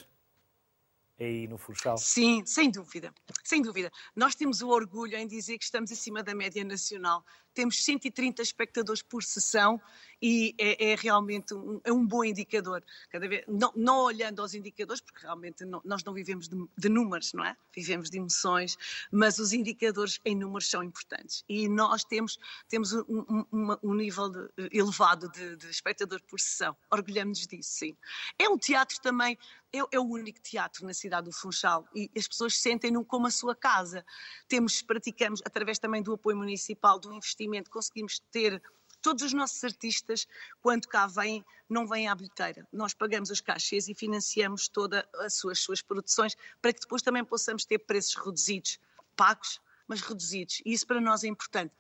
[1.21, 1.97] aí no Funchal?
[1.97, 3.13] Sim, sem dúvida,
[3.45, 3.91] sem dúvida.
[4.15, 7.25] Nós temos o orgulho em dizer que estamos acima da média nacional
[7.59, 9.83] temos 130 espectadores por sessão
[10.23, 12.85] e é, é realmente um, é um, bom indicador.
[13.11, 16.89] Cada vez, não, não, olhando aos indicadores, porque realmente não, nós não vivemos de, de,
[16.89, 17.57] números, não é?
[17.75, 18.79] Vivemos de emoções,
[19.11, 21.45] mas os indicadores em números são importantes.
[21.49, 26.77] E nós temos, temos um, um, um nível de, elevado de, de espectador por sessão.
[26.93, 27.97] Orgulhamos-nos disso, sim.
[28.39, 29.37] É um teatro também
[29.73, 33.31] é, é, o único teatro na cidade do Funchal e as pessoas sentem-no como a
[33.31, 34.05] sua casa.
[34.47, 38.63] Temos, praticamos, através também do apoio municipal, do investimento conseguimos ter
[39.01, 40.27] todos os nossos artistas,
[40.61, 42.67] quando cá vêm, não vêm à bilheteira.
[42.73, 47.25] Nós pagamos os cachês e financiamos todas as suas, suas produções para que depois também
[47.25, 48.79] possamos ter preços reduzidos,
[49.17, 50.61] pagos, mas reduzidos.
[50.65, 51.75] E isso para nós é importante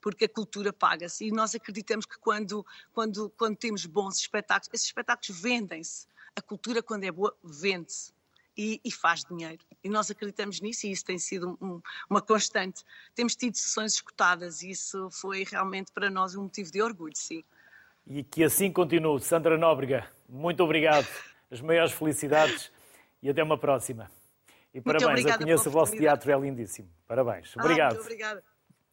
[0.00, 4.86] porque a cultura paga-se e nós acreditamos que quando, quando, quando temos bons espetáculos, esses
[4.88, 6.06] espetáculos vendem-se.
[6.36, 8.13] A cultura, quando é boa, vende-se
[8.56, 9.58] e, e, faz dinheiro.
[9.82, 12.84] E nós acreditamos nisso e isso tem sido um, uma constante.
[13.14, 17.44] Temos tido sessões escutadas e isso foi realmente para nós um motivo de orgulho, sim.
[18.06, 19.20] E que assim continue.
[19.20, 21.06] Sandra Nóbrega, muito obrigado.
[21.50, 22.70] As maiores felicidades
[23.22, 24.10] e até uma próxima.
[24.72, 26.88] E parabéns, eu conheço o vosso teatro, é lindíssimo.
[27.06, 27.54] Parabéns.
[27.56, 27.94] Ah, Obrigado.
[27.94, 28.44] muito obrigada.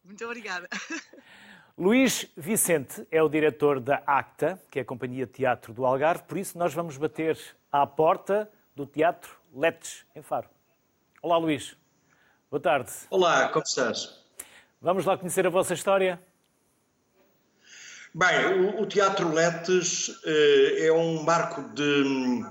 [0.04, 0.69] Muito obrigada.
[1.78, 6.24] Luís Vicente é o diretor da ACTA, que é a Companhia de Teatro do Algarve,
[6.26, 7.36] por isso nós vamos bater
[7.71, 10.48] à porta do Teatro Letes, em Faro.
[11.22, 11.76] Olá, Luís.
[12.50, 12.90] Boa tarde.
[13.10, 14.18] Olá, como estás?
[14.82, 16.22] Vamos lá conhecer a vossa história?
[18.14, 22.46] Bem, o, o Teatro Letes uh, é um marco de,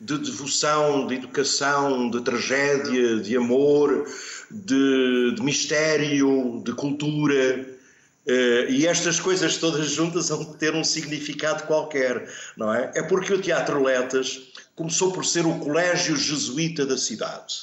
[0.00, 4.06] de devoção, de educação, de tragédia, de amor,
[4.50, 7.66] de, de mistério, de cultura.
[8.26, 12.92] Uh, e estas coisas todas juntas vão ter um significado qualquer, não é?
[12.94, 17.54] É porque o Teatro Letas começou por ser o colégio jesuíta da cidade.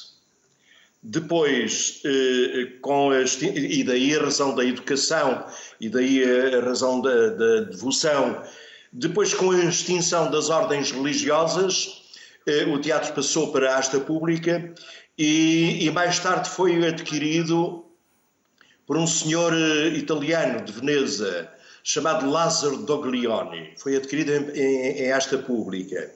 [1.02, 5.44] Depois, eh, com a, e daí a razão da educação,
[5.80, 8.42] e daí a razão da, da devoção.
[8.92, 12.02] Depois, com a extinção das ordens religiosas,
[12.46, 14.74] eh, o teatro passou para a asta pública
[15.16, 17.84] e, e mais tarde foi adquirido
[18.86, 21.50] por um senhor eh, italiano de Veneza,
[21.84, 23.74] chamado Lázaro Doglioni.
[23.76, 26.10] Foi adquirido em, em, em pública.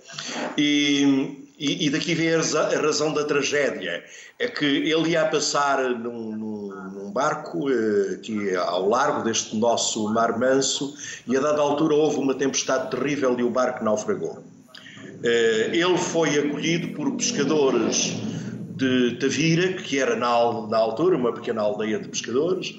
[0.57, 4.03] E, e, e, daqui vem a razão da tragédia.
[4.39, 10.39] É que ele ia passar num, num, barco eh, aqui ao largo deste nosso Mar
[10.39, 10.95] Manso
[11.27, 14.43] e a dada altura houve uma tempestade terrível e o barco naufragou.
[15.23, 18.15] Eh, ele foi acolhido por pescadores
[18.79, 22.75] de Tavira, que era na, na altura uma pequena aldeia de pescadores,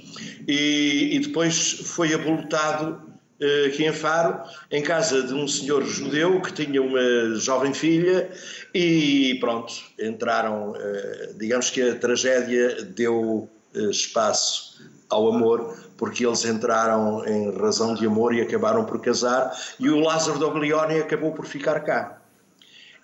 [0.47, 3.01] e, e depois foi aboltado
[3.41, 8.29] eh, aqui em Faro, em casa de um senhor judeu que tinha uma jovem filha
[8.73, 16.45] e pronto, entraram, eh, digamos que a tragédia deu eh, espaço ao amor, porque eles
[16.45, 21.45] entraram em razão de amor e acabaram por casar, e o Lázaro Doglioni acabou por
[21.45, 22.21] ficar cá.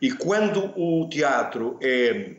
[0.02, 2.36] E quando o teatro é,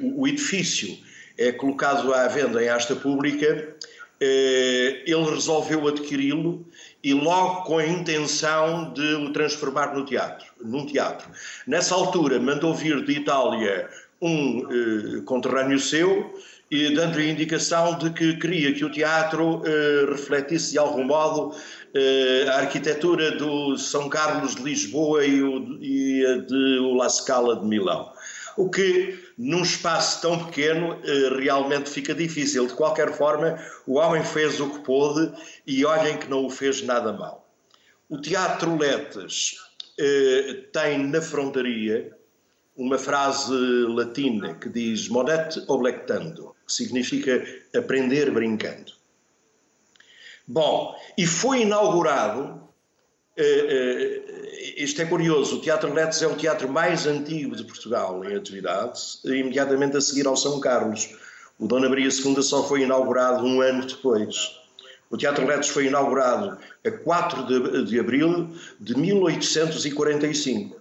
[0.00, 0.96] o edifício
[1.38, 3.76] é colocado à venda em asta pública,
[4.18, 6.66] ele resolveu adquiri-lo
[7.04, 11.30] e logo com a intenção de o transformar no teatro, num teatro.
[11.66, 13.88] Nessa altura mandou vir de Itália
[14.20, 16.34] um eh, conterrâneo seu,
[16.70, 21.54] e dando-lhe a indicação de que queria que o teatro eh, refletisse de algum modo
[21.94, 27.60] eh, a arquitetura do São Carlos de Lisboa e, o, e a de La Scala
[27.60, 28.10] de Milão
[28.56, 32.66] o que num espaço tão pequeno eh, realmente fica difícil.
[32.66, 35.32] De qualquer forma, o homem fez o que pôde
[35.66, 37.46] e olhem que não o fez nada mal.
[38.08, 39.56] O Teatro Letes
[39.98, 42.16] eh, tem na frontaria
[42.76, 43.54] uma frase
[43.88, 47.44] latina que diz monet oblectando, que significa
[47.74, 48.92] aprender brincando.
[50.46, 52.65] Bom, e foi inaugurado
[54.76, 59.00] isto é curioso, o Teatro Letes é o teatro mais antigo de Portugal em atividade,
[59.24, 61.14] imediatamente a seguir ao São Carlos.
[61.58, 64.56] O Dona Maria II só foi inaugurado um ano depois.
[65.10, 70.80] O Teatro Letes foi inaugurado a 4 de, de abril de 1845.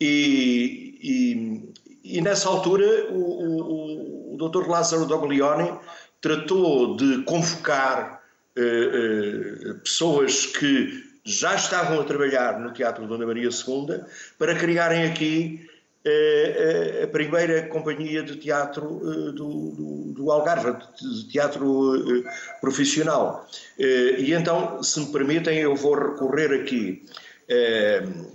[0.00, 4.68] E, e, e nessa altura o, o, o Dr.
[4.68, 5.72] Lázaro Doglioni
[6.20, 8.22] tratou de convocar
[8.54, 14.00] eh, eh, pessoas que já estavam a trabalhar no Teatro Dona Maria II
[14.38, 15.68] para criarem aqui
[16.08, 22.24] eh, eh, a primeira companhia de teatro eh, do, do, do Algarve, de teatro
[22.60, 23.44] profissional.
[23.76, 27.04] E então, se me permitem, eu vou recorrer aqui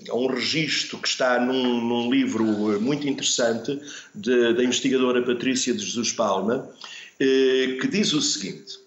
[0.10, 2.43] a um registro que está num, num livro
[2.82, 3.80] muito interessante
[4.13, 6.69] de, da investigadora Patrícia de Jesus Palma,
[7.17, 8.81] que diz o seguinte.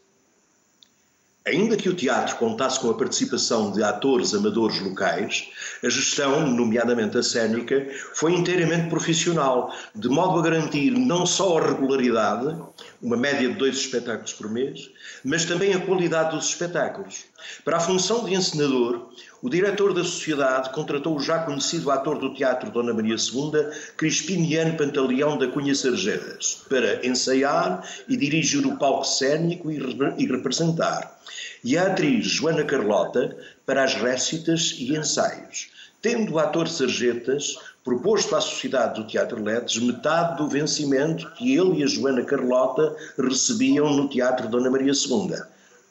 [1.47, 5.51] Ainda que o teatro contasse com a participação de atores amadores locais,
[5.85, 11.67] a gestão, nomeadamente a cênica, foi inteiramente profissional, de modo a garantir não só a
[11.67, 12.57] regularidade,
[13.03, 14.91] uma média de dois espetáculos por mês,
[15.23, 17.27] mas também a qualidade dos espetáculos.
[17.63, 19.11] Para a função de encenador,
[19.45, 23.53] o diretor da sociedade contratou o já conhecido ator do teatro Dona Maria II,
[23.95, 31.21] Crispiniano Pantaleão da Cunha Sargedas, para ensaiar e dirigir o palco cênico e representar,
[31.63, 35.69] e a atriz Joana Carlota para as récitas e ensaios,
[36.01, 41.81] tendo o ator Sarjetas proposto à Sociedade do Teatro Letes metade do vencimento que ele
[41.81, 45.37] e a Joana Carlota recebiam no Teatro Dona Maria II,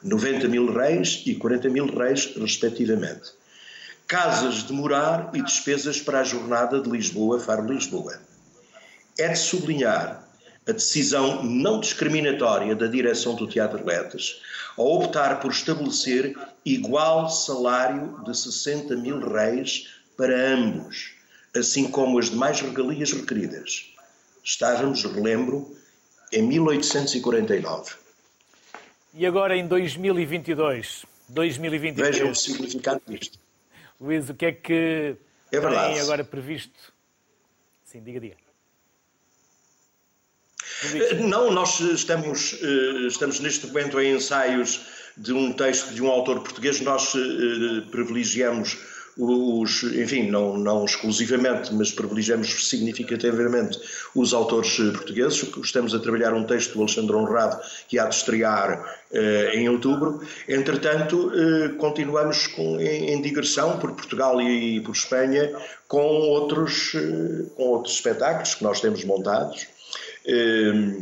[0.01, 3.42] 90 mil reis e 40 mil reis, respectivamente
[4.13, 8.21] casas de morar e despesas para a jornada de Lisboa-Faro-Lisboa.
[9.17, 10.23] É de sublinhar
[10.67, 14.39] a decisão não discriminatória da direção do Teatro Letes
[14.77, 21.15] ao optar por estabelecer igual salário de 60 mil reis para ambos,
[21.55, 23.95] assim como as demais regalias requeridas.
[24.43, 25.75] Estávamos, relembro,
[26.31, 27.95] em 1849.
[29.15, 32.15] E agora em 2022, 2023.
[32.15, 33.41] Vejam o significado disto.
[34.03, 35.15] Luís, o que é que
[35.49, 36.93] é tem agora previsto?
[37.85, 38.35] Sim, diga, diga.
[41.25, 44.81] Não, nós estamos, eh, estamos neste momento em ensaios
[45.15, 46.81] de um texto de um autor português.
[46.81, 48.77] Nós eh, privilegiamos
[49.17, 53.79] os, enfim, não, não exclusivamente, mas privilegiamos significativamente
[54.15, 55.43] os autores eh, portugueses.
[55.63, 60.21] Estamos a trabalhar um texto do Alexandre Honrado que há de estrear eh, em outubro.
[60.47, 65.51] Entretanto, eh, continuamos com, em, em, digressão por Portugal e, e por Espanha
[65.87, 69.67] com outros, eh, com outros espetáculos que nós temos montados.
[70.25, 70.97] Eh,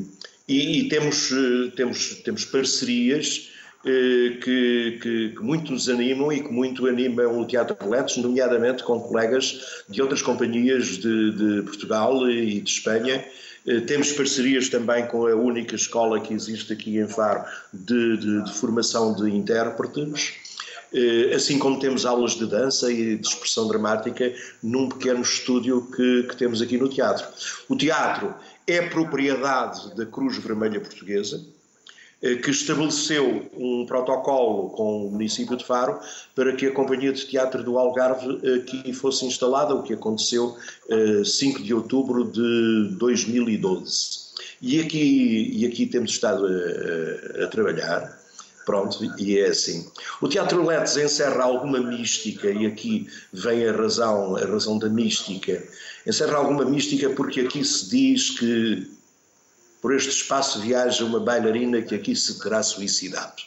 [0.47, 1.31] e, e temos,
[1.77, 3.50] temos, temos parcerias eh,
[3.83, 8.99] que, que, que, muito nos animam e que muito animam o Teatro Letos, nomeadamente com
[8.99, 13.25] colegas de outras companhias de, de Portugal e de Espanha.
[13.65, 18.43] Eh, temos parcerias também com a única escola que existe aqui em Faro de, de,
[18.43, 20.33] de formação de intérpretes
[20.93, 26.23] eh, assim como temos aulas de dança e de expressão dramática num pequeno estúdio que,
[26.23, 27.25] que, temos aqui no teatro.
[27.69, 28.33] O teatro
[28.67, 31.60] é propriedade da Cruz Vermelha Portuguesa, eh,
[32.21, 35.99] que estabeleceu um protocolo com o município de Faro
[36.35, 40.55] para que a Companhia de Teatro do Algarve aqui fosse instalada, o que aconteceu
[41.25, 44.21] 5 eh, de outubro de 2012.
[44.61, 48.21] E aqui, e aqui temos estado a, a trabalhar.
[48.63, 49.87] Pronto, e é assim.
[50.21, 55.63] O Teatro Letes encerra alguma mística, e aqui vem a razão, a razão da mística.
[56.05, 58.87] Encerra alguma mística porque aqui se diz que
[59.81, 63.41] por este espaço viaja uma bailarina que aqui se terá suicidado.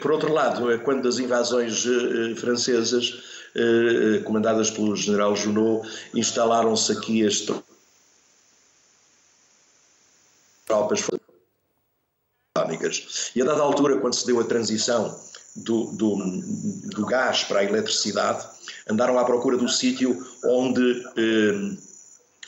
[0.00, 3.22] Por outro lado, é quando as invasões eh, francesas,
[3.54, 7.46] eh, comandadas pelo general Junot, instalaram-se aqui as
[10.66, 11.04] tropas
[12.56, 13.30] islâmicas.
[13.34, 15.18] E a dada altura, quando se deu a transição
[15.56, 16.16] do, do,
[16.94, 18.46] do gás para a eletricidade,
[18.88, 21.87] andaram à procura do sítio onde eh,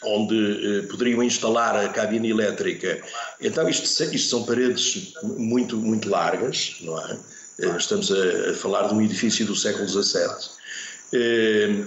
[0.03, 3.01] onde eh, poderiam instalar a cabine elétrica.
[3.41, 7.19] Então, isto, isto, são paredes muito, muito largas, não é?
[7.61, 10.51] Eh, estamos a, falar de um edifício do século XVII.
[11.13, 11.85] Eh,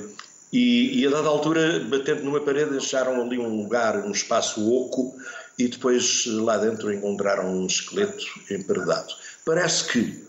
[0.51, 5.15] e, e, a dada altura, batendo numa parede, acharam ali um lugar, um espaço oco,
[5.57, 9.13] e depois lá dentro encontraram um esqueleto emparedado.
[9.43, 10.23] Parece que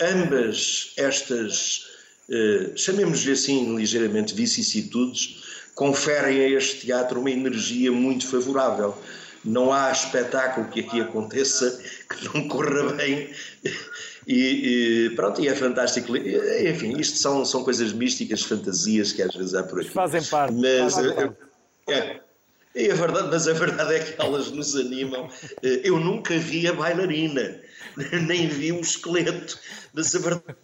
[0.00, 1.86] ambas estas,
[2.76, 5.47] chamemos-lhe assim ligeiramente, vicissitudes,
[5.78, 8.98] conferem a este teatro uma energia muito favorável.
[9.44, 13.32] Não há espetáculo que aqui aconteça que não corra bem.
[14.26, 16.16] E, e, pronto, e é fantástico.
[16.16, 19.90] Enfim, isto são, são coisas místicas, fantasias que às vezes há por aqui.
[19.90, 20.54] Fazem parte.
[20.54, 21.36] Mas, fazem parte.
[21.88, 22.20] É,
[22.74, 25.30] é a verdade, mas a verdade é que elas nos animam.
[25.62, 27.60] Eu nunca vi a bailarina,
[28.26, 29.56] nem vi um esqueleto,
[29.94, 30.56] mas a verdade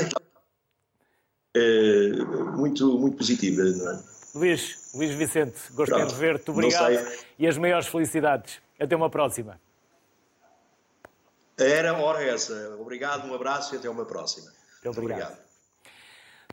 [0.00, 0.25] é que
[2.56, 3.62] muito, muito positiva.
[3.62, 4.02] Não é?
[4.34, 6.50] Luís, Luís Vicente, gostei Pronto, de ver-te.
[6.50, 7.06] Obrigado
[7.38, 8.60] e as maiores felicidades.
[8.78, 9.58] Até uma próxima.
[11.58, 12.76] Era hora essa.
[12.78, 14.52] Obrigado, um abraço e até uma próxima.
[14.84, 15.32] Muito obrigado.
[15.32, 15.46] obrigado.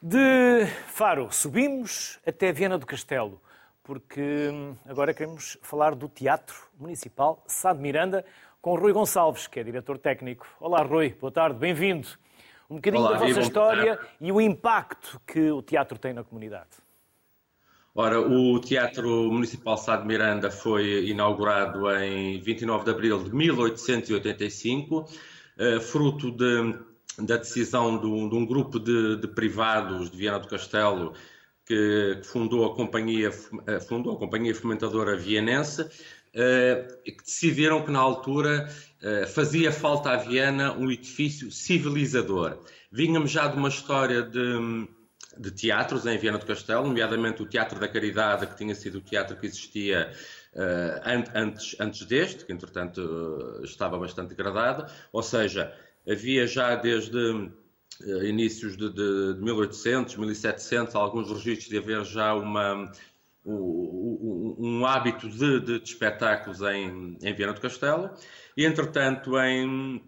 [0.02, 3.42] De Faro, subimos até Viana do Castelo,
[3.84, 8.26] porque hum, agora queremos falar do Teatro Municipal Sá de Miranda
[8.62, 10.48] com Rui Gonçalves, que é diretor técnico.
[10.60, 12.08] Olá, Rui, boa tarde, bem-vindo
[12.70, 16.84] um bocadinho Olá, da vossa história e o impacto que o teatro tem na comunidade.
[17.96, 25.06] Ora, o Teatro Municipal Sá de Miranda foi inaugurado em 29 de abril de 1885,
[25.60, 26.76] eh, fruto de,
[27.20, 31.14] da decisão de um, de um grupo de, de, privados de Viana do Castelo
[31.68, 33.30] que fundou a companhia,
[33.68, 35.88] eh, fundou a companhia fomentadora vienense,
[36.34, 38.68] eh, que decidiram que na altura
[39.34, 42.60] fazia falta à Viena um edifício civilizador.
[42.92, 44.88] Vínhamos já de uma história de,
[45.38, 49.02] de teatros em Viena do Castelo, nomeadamente o Teatro da Caridade, que tinha sido o
[49.02, 50.12] teatro que existia
[50.54, 55.74] uh, antes, antes deste, que entretanto uh, estava bastante degradado, ou seja,
[56.08, 62.34] havia já desde uh, inícios de, de, de 1800, 1700, alguns registros de haver já
[62.34, 62.92] uma,
[63.46, 68.12] um hábito de, de, de espetáculos em, em Viana do Castelo
[68.58, 70.02] entretanto, em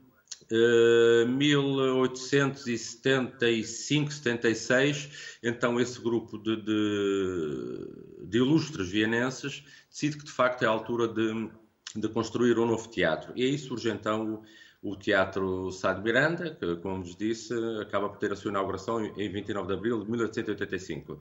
[0.51, 10.63] uh, 1875, 76, então esse grupo de, de, de, ilustres vienenses decide que, de facto,
[10.63, 11.49] é a altura de,
[11.95, 13.31] de construir um novo teatro.
[13.35, 14.43] E aí surge, então,
[14.83, 18.51] o, o Teatro Sá de Miranda, que, como vos disse, acaba por ter a sua
[18.51, 21.19] inauguração em 29 de abril de 1885.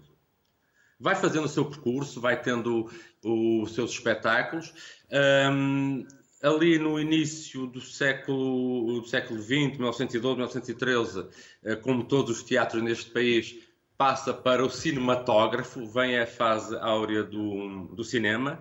[1.01, 2.91] vai fazendo o seu percurso, vai tendo
[3.23, 4.75] os seus espetáculos.
[5.51, 6.07] Um,
[6.45, 11.27] ali no início do século, do século XX, 1912, 1913,
[11.81, 13.57] como todos os teatros neste país,
[13.97, 18.61] passa para o cinematógrafo, vem a fase áurea do, do cinema.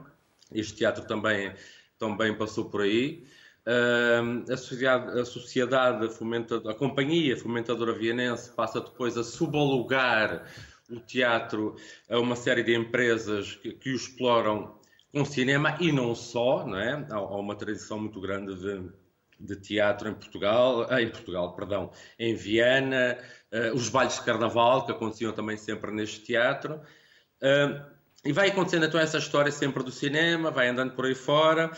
[0.49, 1.53] Este teatro também,
[1.99, 3.25] também passou por aí.
[3.65, 6.09] Uh, a sociedade, a, sociedade
[6.69, 10.45] a companhia fomentadora vienense passa depois a subolugar
[10.89, 11.75] o teatro
[12.09, 14.77] a uma série de empresas que, que o exploram
[15.13, 17.05] com cinema e não só, não é?
[17.11, 18.89] Há, há uma tradição muito grande de,
[19.39, 23.17] de teatro em Portugal, ah, em Portugal, perdão, em Viana,
[23.51, 26.81] uh, os bailes de carnaval que aconteciam também sempre neste teatro.
[27.41, 27.93] Uh,
[28.25, 31.69] e vai acontecendo então essa história sempre do cinema, vai andando por aí fora.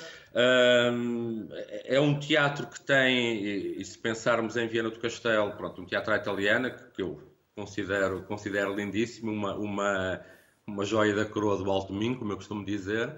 [1.86, 3.43] É um teatro que tem,
[3.79, 7.19] e, se pensarmos em Viana do Castelo, pronto, um teatro italiano que eu
[7.55, 10.21] considero, considero lindíssimo, uma, uma,
[10.68, 13.16] uma joia da coroa do Alto Minho, como eu costumo dizer,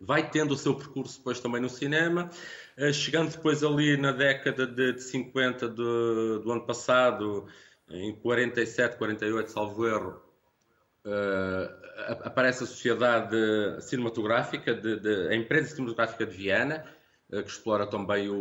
[0.00, 2.30] vai tendo o seu percurso depois também no cinema,
[2.78, 7.46] uh, chegando depois ali na década de, de 50 do, do, ano passado,
[7.90, 10.22] em 47, 48, salvo erro,
[11.04, 13.36] uh, aparece a Sociedade
[13.82, 16.84] Cinematográfica, de, de, a Empresa Cinematográfica de Viana,
[17.30, 18.36] uh, que explora também o,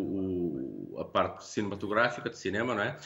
[0.93, 2.97] o, a parte cinematográfica, de cinema, não é?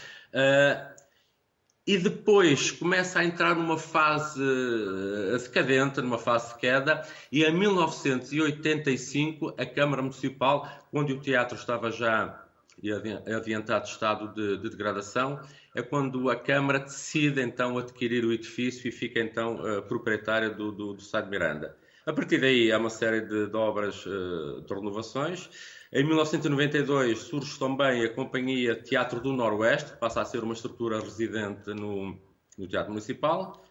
[1.86, 7.54] E depois começa a entrar numa fase uh, decadente, numa fase de queda, e em
[7.58, 12.42] 1985 a Câmara Municipal, quando o teatro estava já
[12.82, 15.40] em adiantado estado de, de, degradação,
[15.76, 20.94] é quando a Câmara decide então adquirir o edifício e fica então proprietária do, do,
[20.94, 21.78] do Sá de Miranda.
[22.06, 25.50] A partir daí há uma série de, de obras uh, de renovações.
[25.92, 31.00] Em 1992 surge também a Companhia Teatro do Noroeste, que passa a ser uma estrutura
[31.00, 32.20] residente no,
[32.58, 33.64] no Teatro Municipal.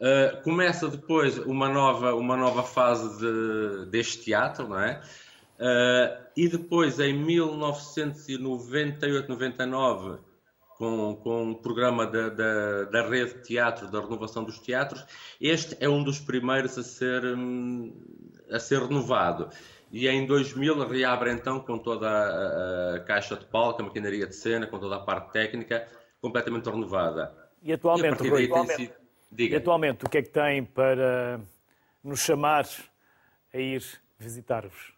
[0.00, 5.00] Uh, começa depois uma nova, uma nova fase de, deste teatro, não é?
[5.58, 10.20] Uh, e depois, em 1998-99,
[10.84, 15.02] com, com o programa da, da, da, rede de teatro, da renovação dos teatros,
[15.40, 17.90] este é um dos primeiros a ser, hum,
[18.50, 19.48] a ser renovado
[19.90, 24.34] e em 2000 reabre então com toda a, a, caixa de palco, a maquinaria de
[24.34, 25.88] cena, com toda a parte técnica
[26.20, 27.34] completamente renovada.
[27.62, 28.94] E atualmente, e, Rui, atualmente, sido...
[29.38, 31.40] e atualmente o que é que tem para
[32.02, 32.66] nos chamar
[33.54, 33.82] a ir
[34.18, 34.93] visitar-vos?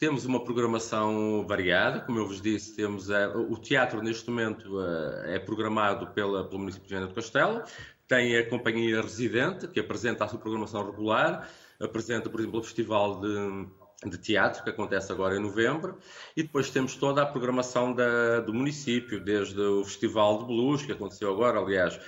[0.00, 5.24] Temos uma programação variada, como eu vos disse, temos a, o teatro neste momento a,
[5.26, 7.62] é programado pela, pelo município de Viana do Castelo,
[8.08, 11.46] tem a companhia residente que apresenta a sua programação regular,
[11.78, 15.98] apresenta, por exemplo, o Festival de, de teatro, que acontece agora em novembro,
[16.34, 20.92] e depois temos toda a programação da, do município, desde o Festival de Blues, que
[20.92, 22.00] aconteceu agora, aliás,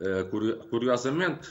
[0.00, 0.24] eh,
[0.68, 1.50] curiosamente,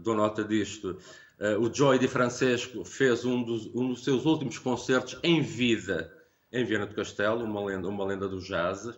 [0.00, 0.98] dou nota disto,
[1.38, 6.12] eh, o Joy de Francesco fez um dos, um dos seus últimos concertos em vida
[6.52, 8.88] em Viana do Castelo, uma lenda, uma lenda do jazz,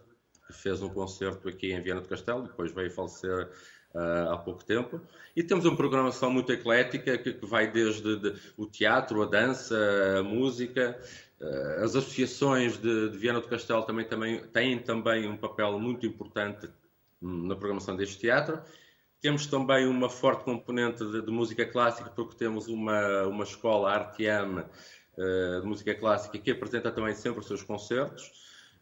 [0.46, 3.50] que fez um concerto aqui em Viana do Castelo, depois veio falecer
[3.94, 5.00] uh, há pouco tempo.
[5.34, 9.76] E temos uma programação muito eclética que, que vai desde de, o teatro, a dança,
[10.18, 10.98] a música.
[11.40, 16.06] Uh, as associações de, de Viana do Castelo também, também têm também um papel muito
[16.06, 16.68] importante
[17.20, 18.60] na programação deste teatro.
[19.20, 24.58] Temos também uma forte componente de, de música clássica, porque temos uma, uma escola, Artiam,
[24.58, 28.30] uh, de música clássica, que apresenta também sempre os seus concertos.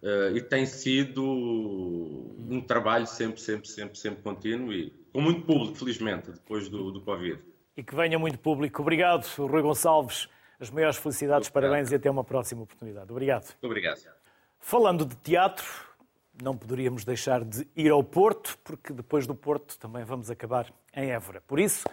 [0.02, 5.74] Uh, e tem sido um trabalho sempre, sempre, sempre, sempre contínuo e com muito público,
[5.74, 7.40] felizmente, depois do, do Covid.
[7.74, 8.82] E que venha muito público.
[8.82, 10.28] Obrigado, Rui Gonçalves.
[10.60, 13.10] As maiores felicidades, parabéns e até uma próxima oportunidade.
[13.10, 13.44] Obrigado.
[13.44, 14.00] Muito obrigado.
[14.58, 15.66] Falando de teatro,
[16.42, 21.10] não poderíamos deixar de ir ao Porto, porque depois do Porto também vamos acabar em
[21.10, 21.40] Évora.
[21.40, 21.88] Por isso,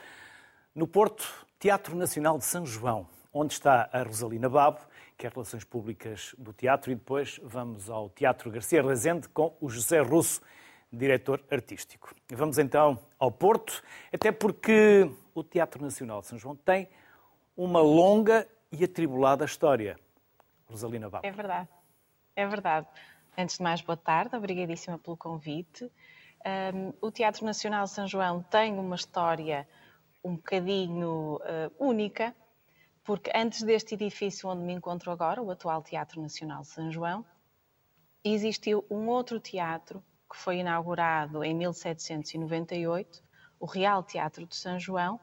[0.76, 4.80] no Porto, Teatro Nacional de São João, onde está a Rosalina Babo,
[5.18, 9.70] que é Relações Públicas do Teatro, e depois vamos ao Teatro Garcia Rezende com o
[9.70, 10.41] José Russo,
[10.91, 12.14] diretor artístico.
[12.30, 13.82] Vamos então ao Porto,
[14.12, 16.88] até porque o Teatro Nacional de São João tem
[17.56, 19.98] uma longa e atribulada história.
[20.68, 21.26] Rosalina Babo.
[21.26, 21.70] É verdade,
[22.36, 22.88] é verdade.
[23.36, 25.92] Antes de mais, boa tarde, obrigadíssima pelo convite.
[26.46, 29.68] Um, o Teatro Nacional São João tem uma história
[30.24, 32.36] um bocadinho uh, única,
[33.04, 37.26] porque antes deste edifício onde me encontro agora, o atual Teatro Nacional São João,
[38.24, 43.24] existiu um outro teatro que foi inaugurado em 1798,
[43.60, 45.20] o Real Teatro de São João,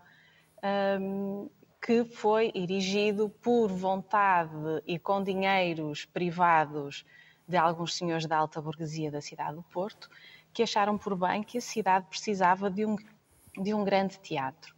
[1.01, 1.49] um,
[1.81, 7.07] que foi erigido por vontade e com dinheiros privados
[7.51, 10.09] de alguns senhores da alta burguesia da cidade do Porto,
[10.53, 12.97] que acharam por bem que a cidade precisava de um,
[13.61, 14.75] de um grande teatro.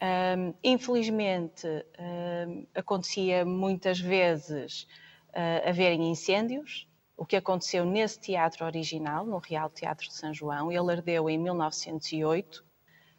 [0.00, 1.66] Um, infelizmente,
[1.98, 4.86] um, acontecia muitas vezes
[5.30, 6.86] uh, haverem incêndios,
[7.16, 10.70] o que aconteceu nesse teatro original, no Real Teatro de São João.
[10.70, 12.64] Ele ardeu em 1908,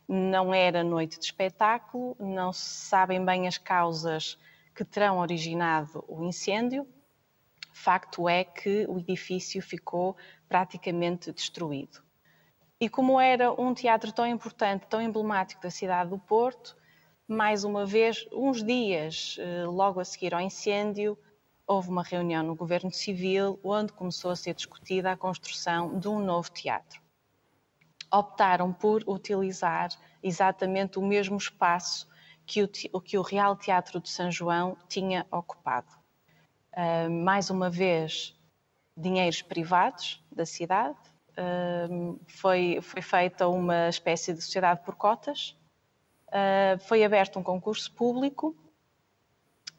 [0.08, 4.40] não era noite de espetáculo, não se sabem bem as causas
[4.74, 6.88] que terão originado o incêndio.
[7.72, 10.16] Facto é que o edifício ficou
[10.48, 12.04] praticamente destruído.
[12.80, 16.78] E como era um teatro tão importante, tão emblemático da cidade do Porto,
[17.28, 21.18] mais uma vez, uns dias eh, logo a seguir ao incêndio,
[21.68, 26.20] houve uma reunião no Governo Civil onde começou a ser discutida a construção de um
[26.20, 27.00] novo teatro.
[28.12, 29.90] Optaram por utilizar
[30.24, 32.10] exatamente o mesmo espaço
[32.48, 32.68] que o,
[33.00, 35.99] que o Real Teatro de São João tinha ocupado.
[36.76, 38.36] Uh, mais uma vez,
[38.96, 40.98] dinheiros privados da cidade,
[42.28, 45.56] foi, foi feita uma espécie de sociedade por cotas,
[46.28, 48.56] uh, foi aberto um concurso público,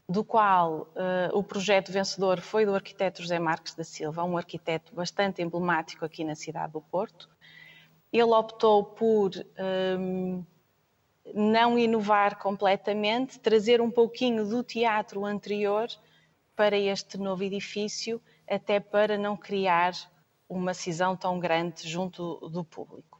[0.09, 4.93] do qual uh, o projeto vencedor foi do arquiteto José Marques da Silva, um arquiteto
[4.93, 7.29] bastante emblemático aqui na cidade do Porto.
[8.13, 9.31] Ele optou por
[9.97, 10.45] um,
[11.33, 15.89] não inovar completamente, trazer um pouquinho do teatro anterior
[16.61, 19.95] para este novo edifício, até para não criar
[20.47, 23.19] uma cisão tão grande junto do público.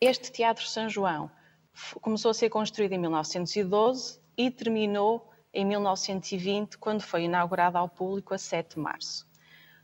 [0.00, 1.30] Este Teatro São João
[2.00, 8.32] começou a ser construído em 1912 e terminou em 1920, quando foi inaugurado ao público
[8.32, 9.28] a 7 de março.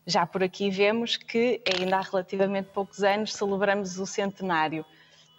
[0.06, 4.86] Já por aqui vemos que ainda há relativamente poucos anos celebramos o centenário,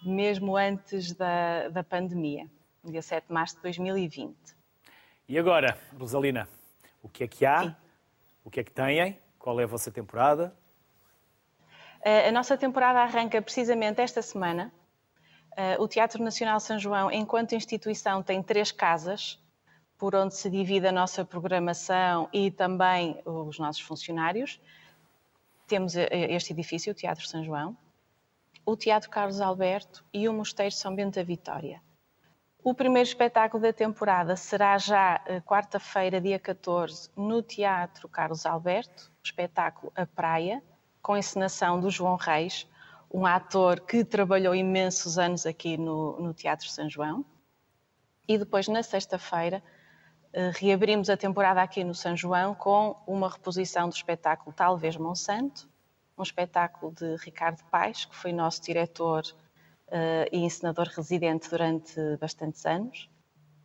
[0.00, 2.48] mesmo antes da, da pandemia,
[2.84, 4.36] dia 7 de março de 2020.
[5.28, 6.48] E agora, Rosalina,
[7.02, 7.62] o que é que há?
[7.62, 7.76] Sim.
[8.44, 9.18] O que é que têm?
[9.38, 10.56] Qual é a vossa temporada?
[12.02, 14.72] Eh, a nossa temporada arranca precisamente esta semana.
[15.56, 19.38] Eh, o Teatro Nacional São João, enquanto instituição, tem três casas
[19.98, 24.60] por onde se divide a nossa programação e também os nossos funcionários.
[25.66, 27.76] Temos eh, este edifício, o Teatro São João,
[28.64, 31.82] o Teatro Carlos Alberto e o Mosteiro São Bento da Vitória.
[32.62, 39.24] O primeiro espetáculo da temporada será já quarta-feira, dia 14, no Teatro Carlos Alberto, o
[39.24, 40.62] espetáculo A Praia,
[41.00, 42.68] com encenação do João Reis,
[43.10, 47.24] um ator que trabalhou imensos anos aqui no, no Teatro São João.
[48.28, 49.62] E depois, na sexta-feira,
[50.30, 55.66] eh, reabrimos a temporada aqui no São João com uma reposição do espetáculo Talvez Monsanto,
[56.16, 59.22] um espetáculo de Ricardo Paes, que foi nosso diretor
[59.90, 63.10] uh, e encenador residente durante bastantes anos.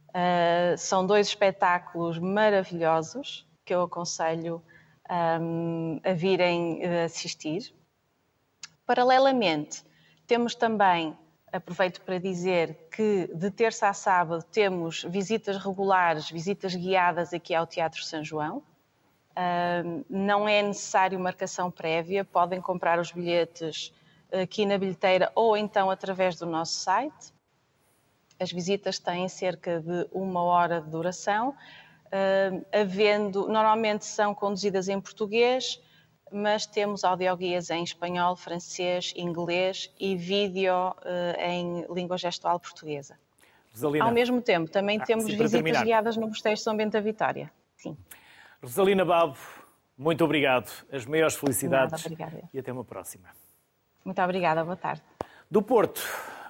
[0.09, 4.61] Uh, são dois espetáculos maravilhosos que eu aconselho
[5.09, 7.73] um, a virem eh, assistir.
[8.85, 9.83] Paralelamente,
[10.27, 11.17] temos também,
[11.51, 17.65] aproveito para dizer que de terça a sábado temos visitas regulares, visitas guiadas aqui ao
[17.65, 18.63] Teatro São João.
[19.37, 23.91] Um, não é necessário marcação prévia, podem comprar os bilhetes
[24.31, 27.33] aqui na bilheteira ou então através do nosso site.
[28.39, 31.55] As visitas têm cerca de uma hora de duração
[32.05, 35.81] uh, havendo, normalmente são conduzidas em português,
[36.31, 43.17] mas temos audioguias em espanhol, francês, inglês e vídeo uh, em língua gestual portuguesa.
[43.71, 44.05] Rosalina.
[44.05, 47.51] Ao mesmo tempo, também ah, temos sim, visitas guiadas no Mosteiro São Bento da Vitória.
[47.75, 47.97] Sim.
[48.61, 49.37] Rosalina Babo,
[49.97, 50.71] muito obrigado.
[50.91, 53.29] As maiores felicidades Nada, e até uma próxima.
[54.05, 55.01] Muito obrigada, boa tarde.
[55.49, 55.99] Do Porto,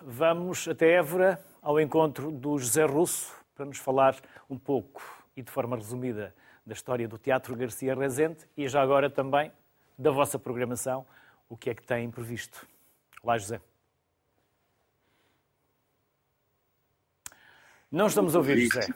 [0.01, 4.17] vamos até Évora, ao encontro do José Russo, para nos falar
[4.49, 5.01] um pouco
[5.37, 6.35] e de forma resumida
[6.65, 9.53] da história do Teatro Garcia Rezende e já agora também
[9.97, 11.05] da vossa programação,
[11.47, 12.67] o que é que têm previsto.
[13.23, 13.61] Olá, José.
[17.89, 18.93] Não estamos a ouvir, José.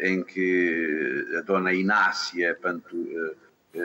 [0.00, 2.96] em que a dona Inácia, portanto,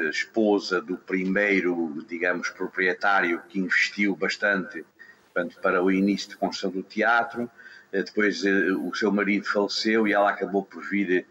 [0.09, 4.85] esposa do primeiro, digamos, proprietário que investiu bastante
[5.33, 7.49] portanto, para o início de construção do teatro,
[7.91, 11.25] depois o seu marido faleceu e ela acabou por vir,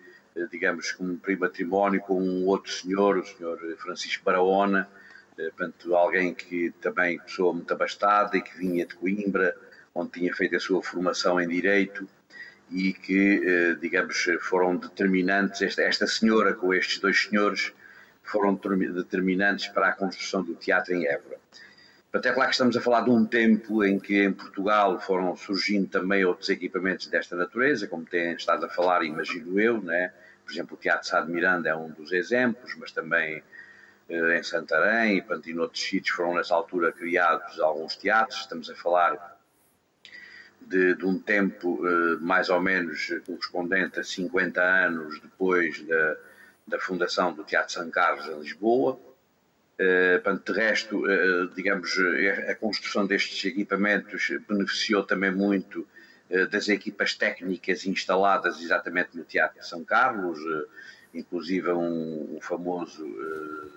[0.50, 4.88] digamos, como matrimónio com um outro senhor, o senhor Francisco Barahona,
[5.36, 9.56] portanto, alguém que também pessoa muito abastada e que vinha de Coimbra,
[9.94, 12.08] onde tinha feito a sua formação em Direito
[12.70, 17.72] e que, eh, digamos, foram determinantes, esta senhora com estes dois senhores
[18.22, 21.38] foram determinantes para a construção do teatro em Évora.
[22.12, 25.88] Até claro que estamos a falar de um tempo em que em Portugal foram surgindo
[25.88, 30.12] também outros equipamentos desta natureza, como têm estado a falar, imagino eu, né?
[30.44, 33.42] por exemplo, o Teatro Sá de Miranda é um dos exemplos, mas também
[34.08, 38.74] eh, em Santarém e, em outros sítios foram nessa altura criados alguns teatros, estamos a
[38.74, 39.38] falar
[40.60, 46.16] de, de um tempo uh, mais ou menos correspondente a 50 anos depois da,
[46.66, 48.98] da fundação do Teatro São Carlos em Lisboa.
[49.80, 51.96] Uh, de resto, uh, digamos,
[52.48, 55.86] a construção destes equipamentos beneficiou também muito
[56.50, 60.38] das equipas técnicas instaladas exatamente no Teatro São Carlos,
[61.12, 63.06] inclusive um, famoso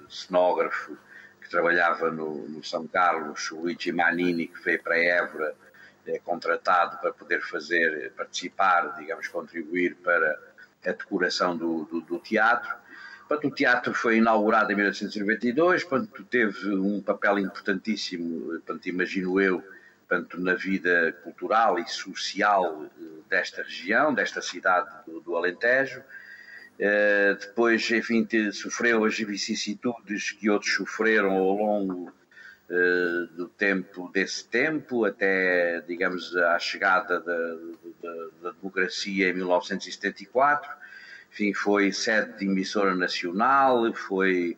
[0.08, 0.98] cenógrafo
[1.42, 5.54] que trabalhava no, São Carlos, Luigi Manini, que veio para Évora
[6.24, 10.40] contratado para poder fazer, participar, digamos, contribuir para
[10.86, 12.74] a decoração do, do, do teatro.
[13.28, 19.64] Portanto, o teatro foi inaugurado em 1992, portanto, teve um papel importantíssimo, portanto, imagino eu,
[20.08, 26.04] portanto, na vida cultural e social eh, desta região, desta cidade do, do Alentejo.
[26.78, 32.14] Uh, depois, enfim, sofreu as vicissitudes que outros sofreram ao longo
[33.36, 37.56] do tempo desse tempo até, digamos, à chegada da,
[38.02, 40.70] da, da democracia em 1974.
[41.32, 44.58] Enfim, foi sede de emissora nacional, foi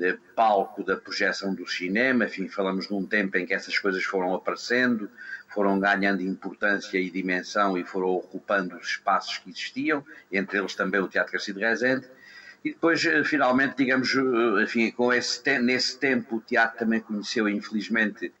[0.00, 4.34] eh, palco da projeção do cinema, enfim, falamos num tempo em que essas coisas foram
[4.34, 5.08] aparecendo,
[5.48, 11.00] foram ganhando importância e dimensão e foram ocupando os espaços que existiam, entre eles também
[11.00, 12.06] o Teatro Garcia de Rezende,
[12.66, 17.48] e depois, eh, finalmente, digamos, eh, enfim, com esse, nesse tempo o teatro também conheceu,
[17.48, 18.32] infelizmente,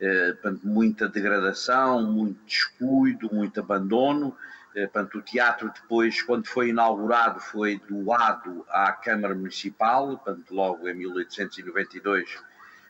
[0.00, 4.34] eh, muita degradação, muito descuido, muito abandono.
[4.72, 10.94] Portanto, o teatro depois, quando foi inaugurado, foi doado à Câmara Municipal, portanto, logo em
[10.94, 12.42] 1892,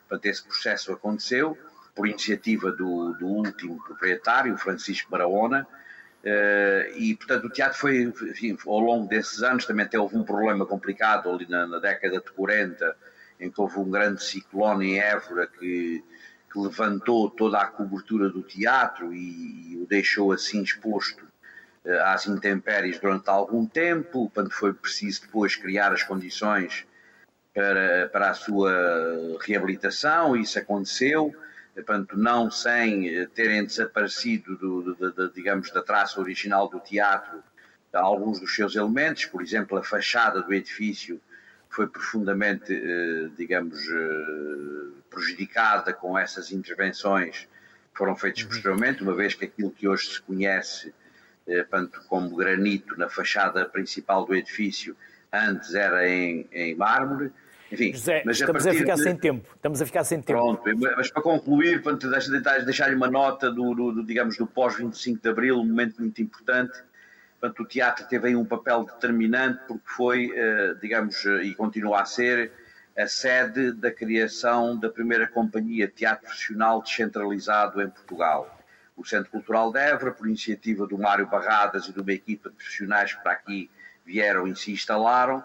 [0.08, 1.58] portanto, esse processo aconteceu,
[1.94, 5.66] por iniciativa do, do último proprietário, Francisco Barahona,
[6.24, 10.24] Uh, e, portanto, o teatro foi, enfim, ao longo desses anos, também até houve um
[10.24, 12.96] problema complicado ali na, na, década de 40,
[13.38, 16.02] em que houve um grande ciclone em Évora que,
[16.50, 21.26] que levantou toda a cobertura do teatro e, e o deixou assim exposto
[21.84, 26.86] uh, às intempéries durante algum tempo, quando foi preciso depois criar as condições
[27.52, 28.72] para, para a sua
[29.42, 31.34] reabilitação, isso aconteceu
[31.74, 37.42] portanto, não sem eh, terem desaparecido, do, do, do, digamos, da traça original do teatro
[37.92, 41.20] alguns dos seus elementos, por exemplo, a fachada do edifício
[41.68, 47.48] foi profundamente, eh, digamos, eh, prejudicada com essas intervenções
[47.92, 48.48] que foram feitas uhum.
[48.48, 50.92] posteriormente, uma vez que aquilo que hoje se conhece
[51.46, 54.96] portanto, como granito na fachada principal do edifício
[55.30, 57.30] antes era em, em mármore,
[57.72, 59.02] enfim, José, mas estamos a, a ficar de...
[59.02, 59.48] sem tempo.
[59.56, 60.38] Estamos a ficar sem tempo.
[60.38, 60.62] Pronto,
[60.96, 61.82] mas para concluir,
[62.64, 66.78] deixar-lhe uma nota do, do, do digamos, do pós-25 de Abril, um momento muito importante.
[67.40, 72.00] Portanto, o teatro teve aí um papel determinante porque foi, eh, digamos, eh, e continua
[72.00, 72.50] a ser,
[72.96, 78.58] a sede da criação da primeira companhia de teatro profissional descentralizado em Portugal.
[78.96, 82.56] O Centro Cultural de Évora, por iniciativa do Mário Barradas e de uma equipa de
[82.56, 83.68] profissionais que para aqui
[84.06, 85.44] vieram e se instalaram,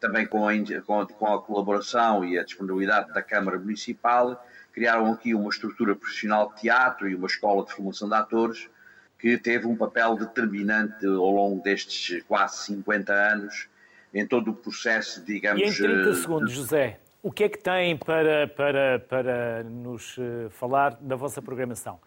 [0.00, 5.50] também com a, com a colaboração e a disponibilidade da Câmara Municipal, criaram aqui uma
[5.50, 8.70] estrutura profissional de teatro e uma escola de formação de atores
[9.18, 13.68] que teve um papel determinante ao longo destes quase 50 anos
[14.12, 15.60] em todo o processo, digamos...
[15.60, 20.16] E em 30 eh, segundos, José, o que é que tem para, para, para nos
[20.18, 21.98] eh, falar da vossa programação?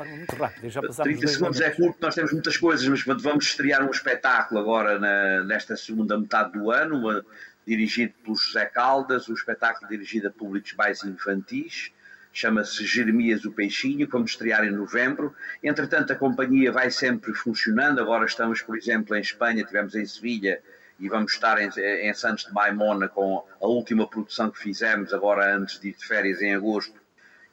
[0.00, 0.68] Forma muito rápida.
[0.70, 4.98] Já 30 segundos é curto, nós temos muitas coisas, mas vamos estrear um espetáculo agora
[4.98, 7.24] na, nesta segunda metade do ano, uma,
[7.66, 11.92] dirigido por José Caldas, um espetáculo dirigido a públicos mais infantis,
[12.32, 15.34] chama-se Jeremias o Peixinho, vamos estrear em novembro.
[15.62, 20.60] Entretanto, a companhia vai sempre funcionando, agora estamos, por exemplo, em Espanha, tivemos em Sevilha
[20.98, 25.56] e vamos estar em, em Santos de Maimona com a última produção que fizemos agora
[25.56, 26.99] antes de ir de férias em agosto,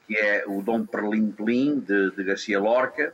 [0.07, 3.13] que é o Dom Perlim Plim, de, de Garcia Lorca.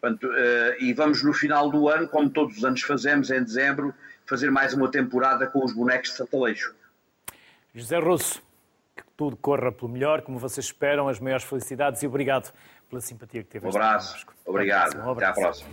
[0.00, 3.94] Portanto, uh, e vamos no final do ano, como todos os anos fazemos, em dezembro,
[4.26, 6.74] fazer mais uma temporada com os bonecos de Santaleixo.
[7.74, 8.42] José Russo,
[8.94, 12.52] que tudo corra pelo melhor, como vocês esperam, as maiores felicidades e obrigado
[12.88, 13.66] pela simpatia que teve.
[13.66, 14.26] Um abraço.
[14.46, 14.98] Obrigado.
[14.98, 15.40] Um abraço.
[15.40, 15.70] Até à próxima.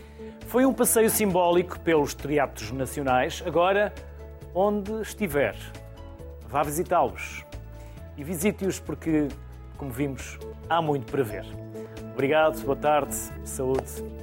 [0.47, 3.43] Foi um passeio simbólico pelos teatros nacionais.
[3.45, 3.93] Agora,
[4.55, 5.55] onde estiver,
[6.47, 7.45] vá visitá-los.
[8.17, 9.27] E visite-os porque,
[9.81, 10.37] como vimos,
[10.69, 11.43] há muito para ver.
[12.13, 14.20] Obrigado, boa tarde, saúde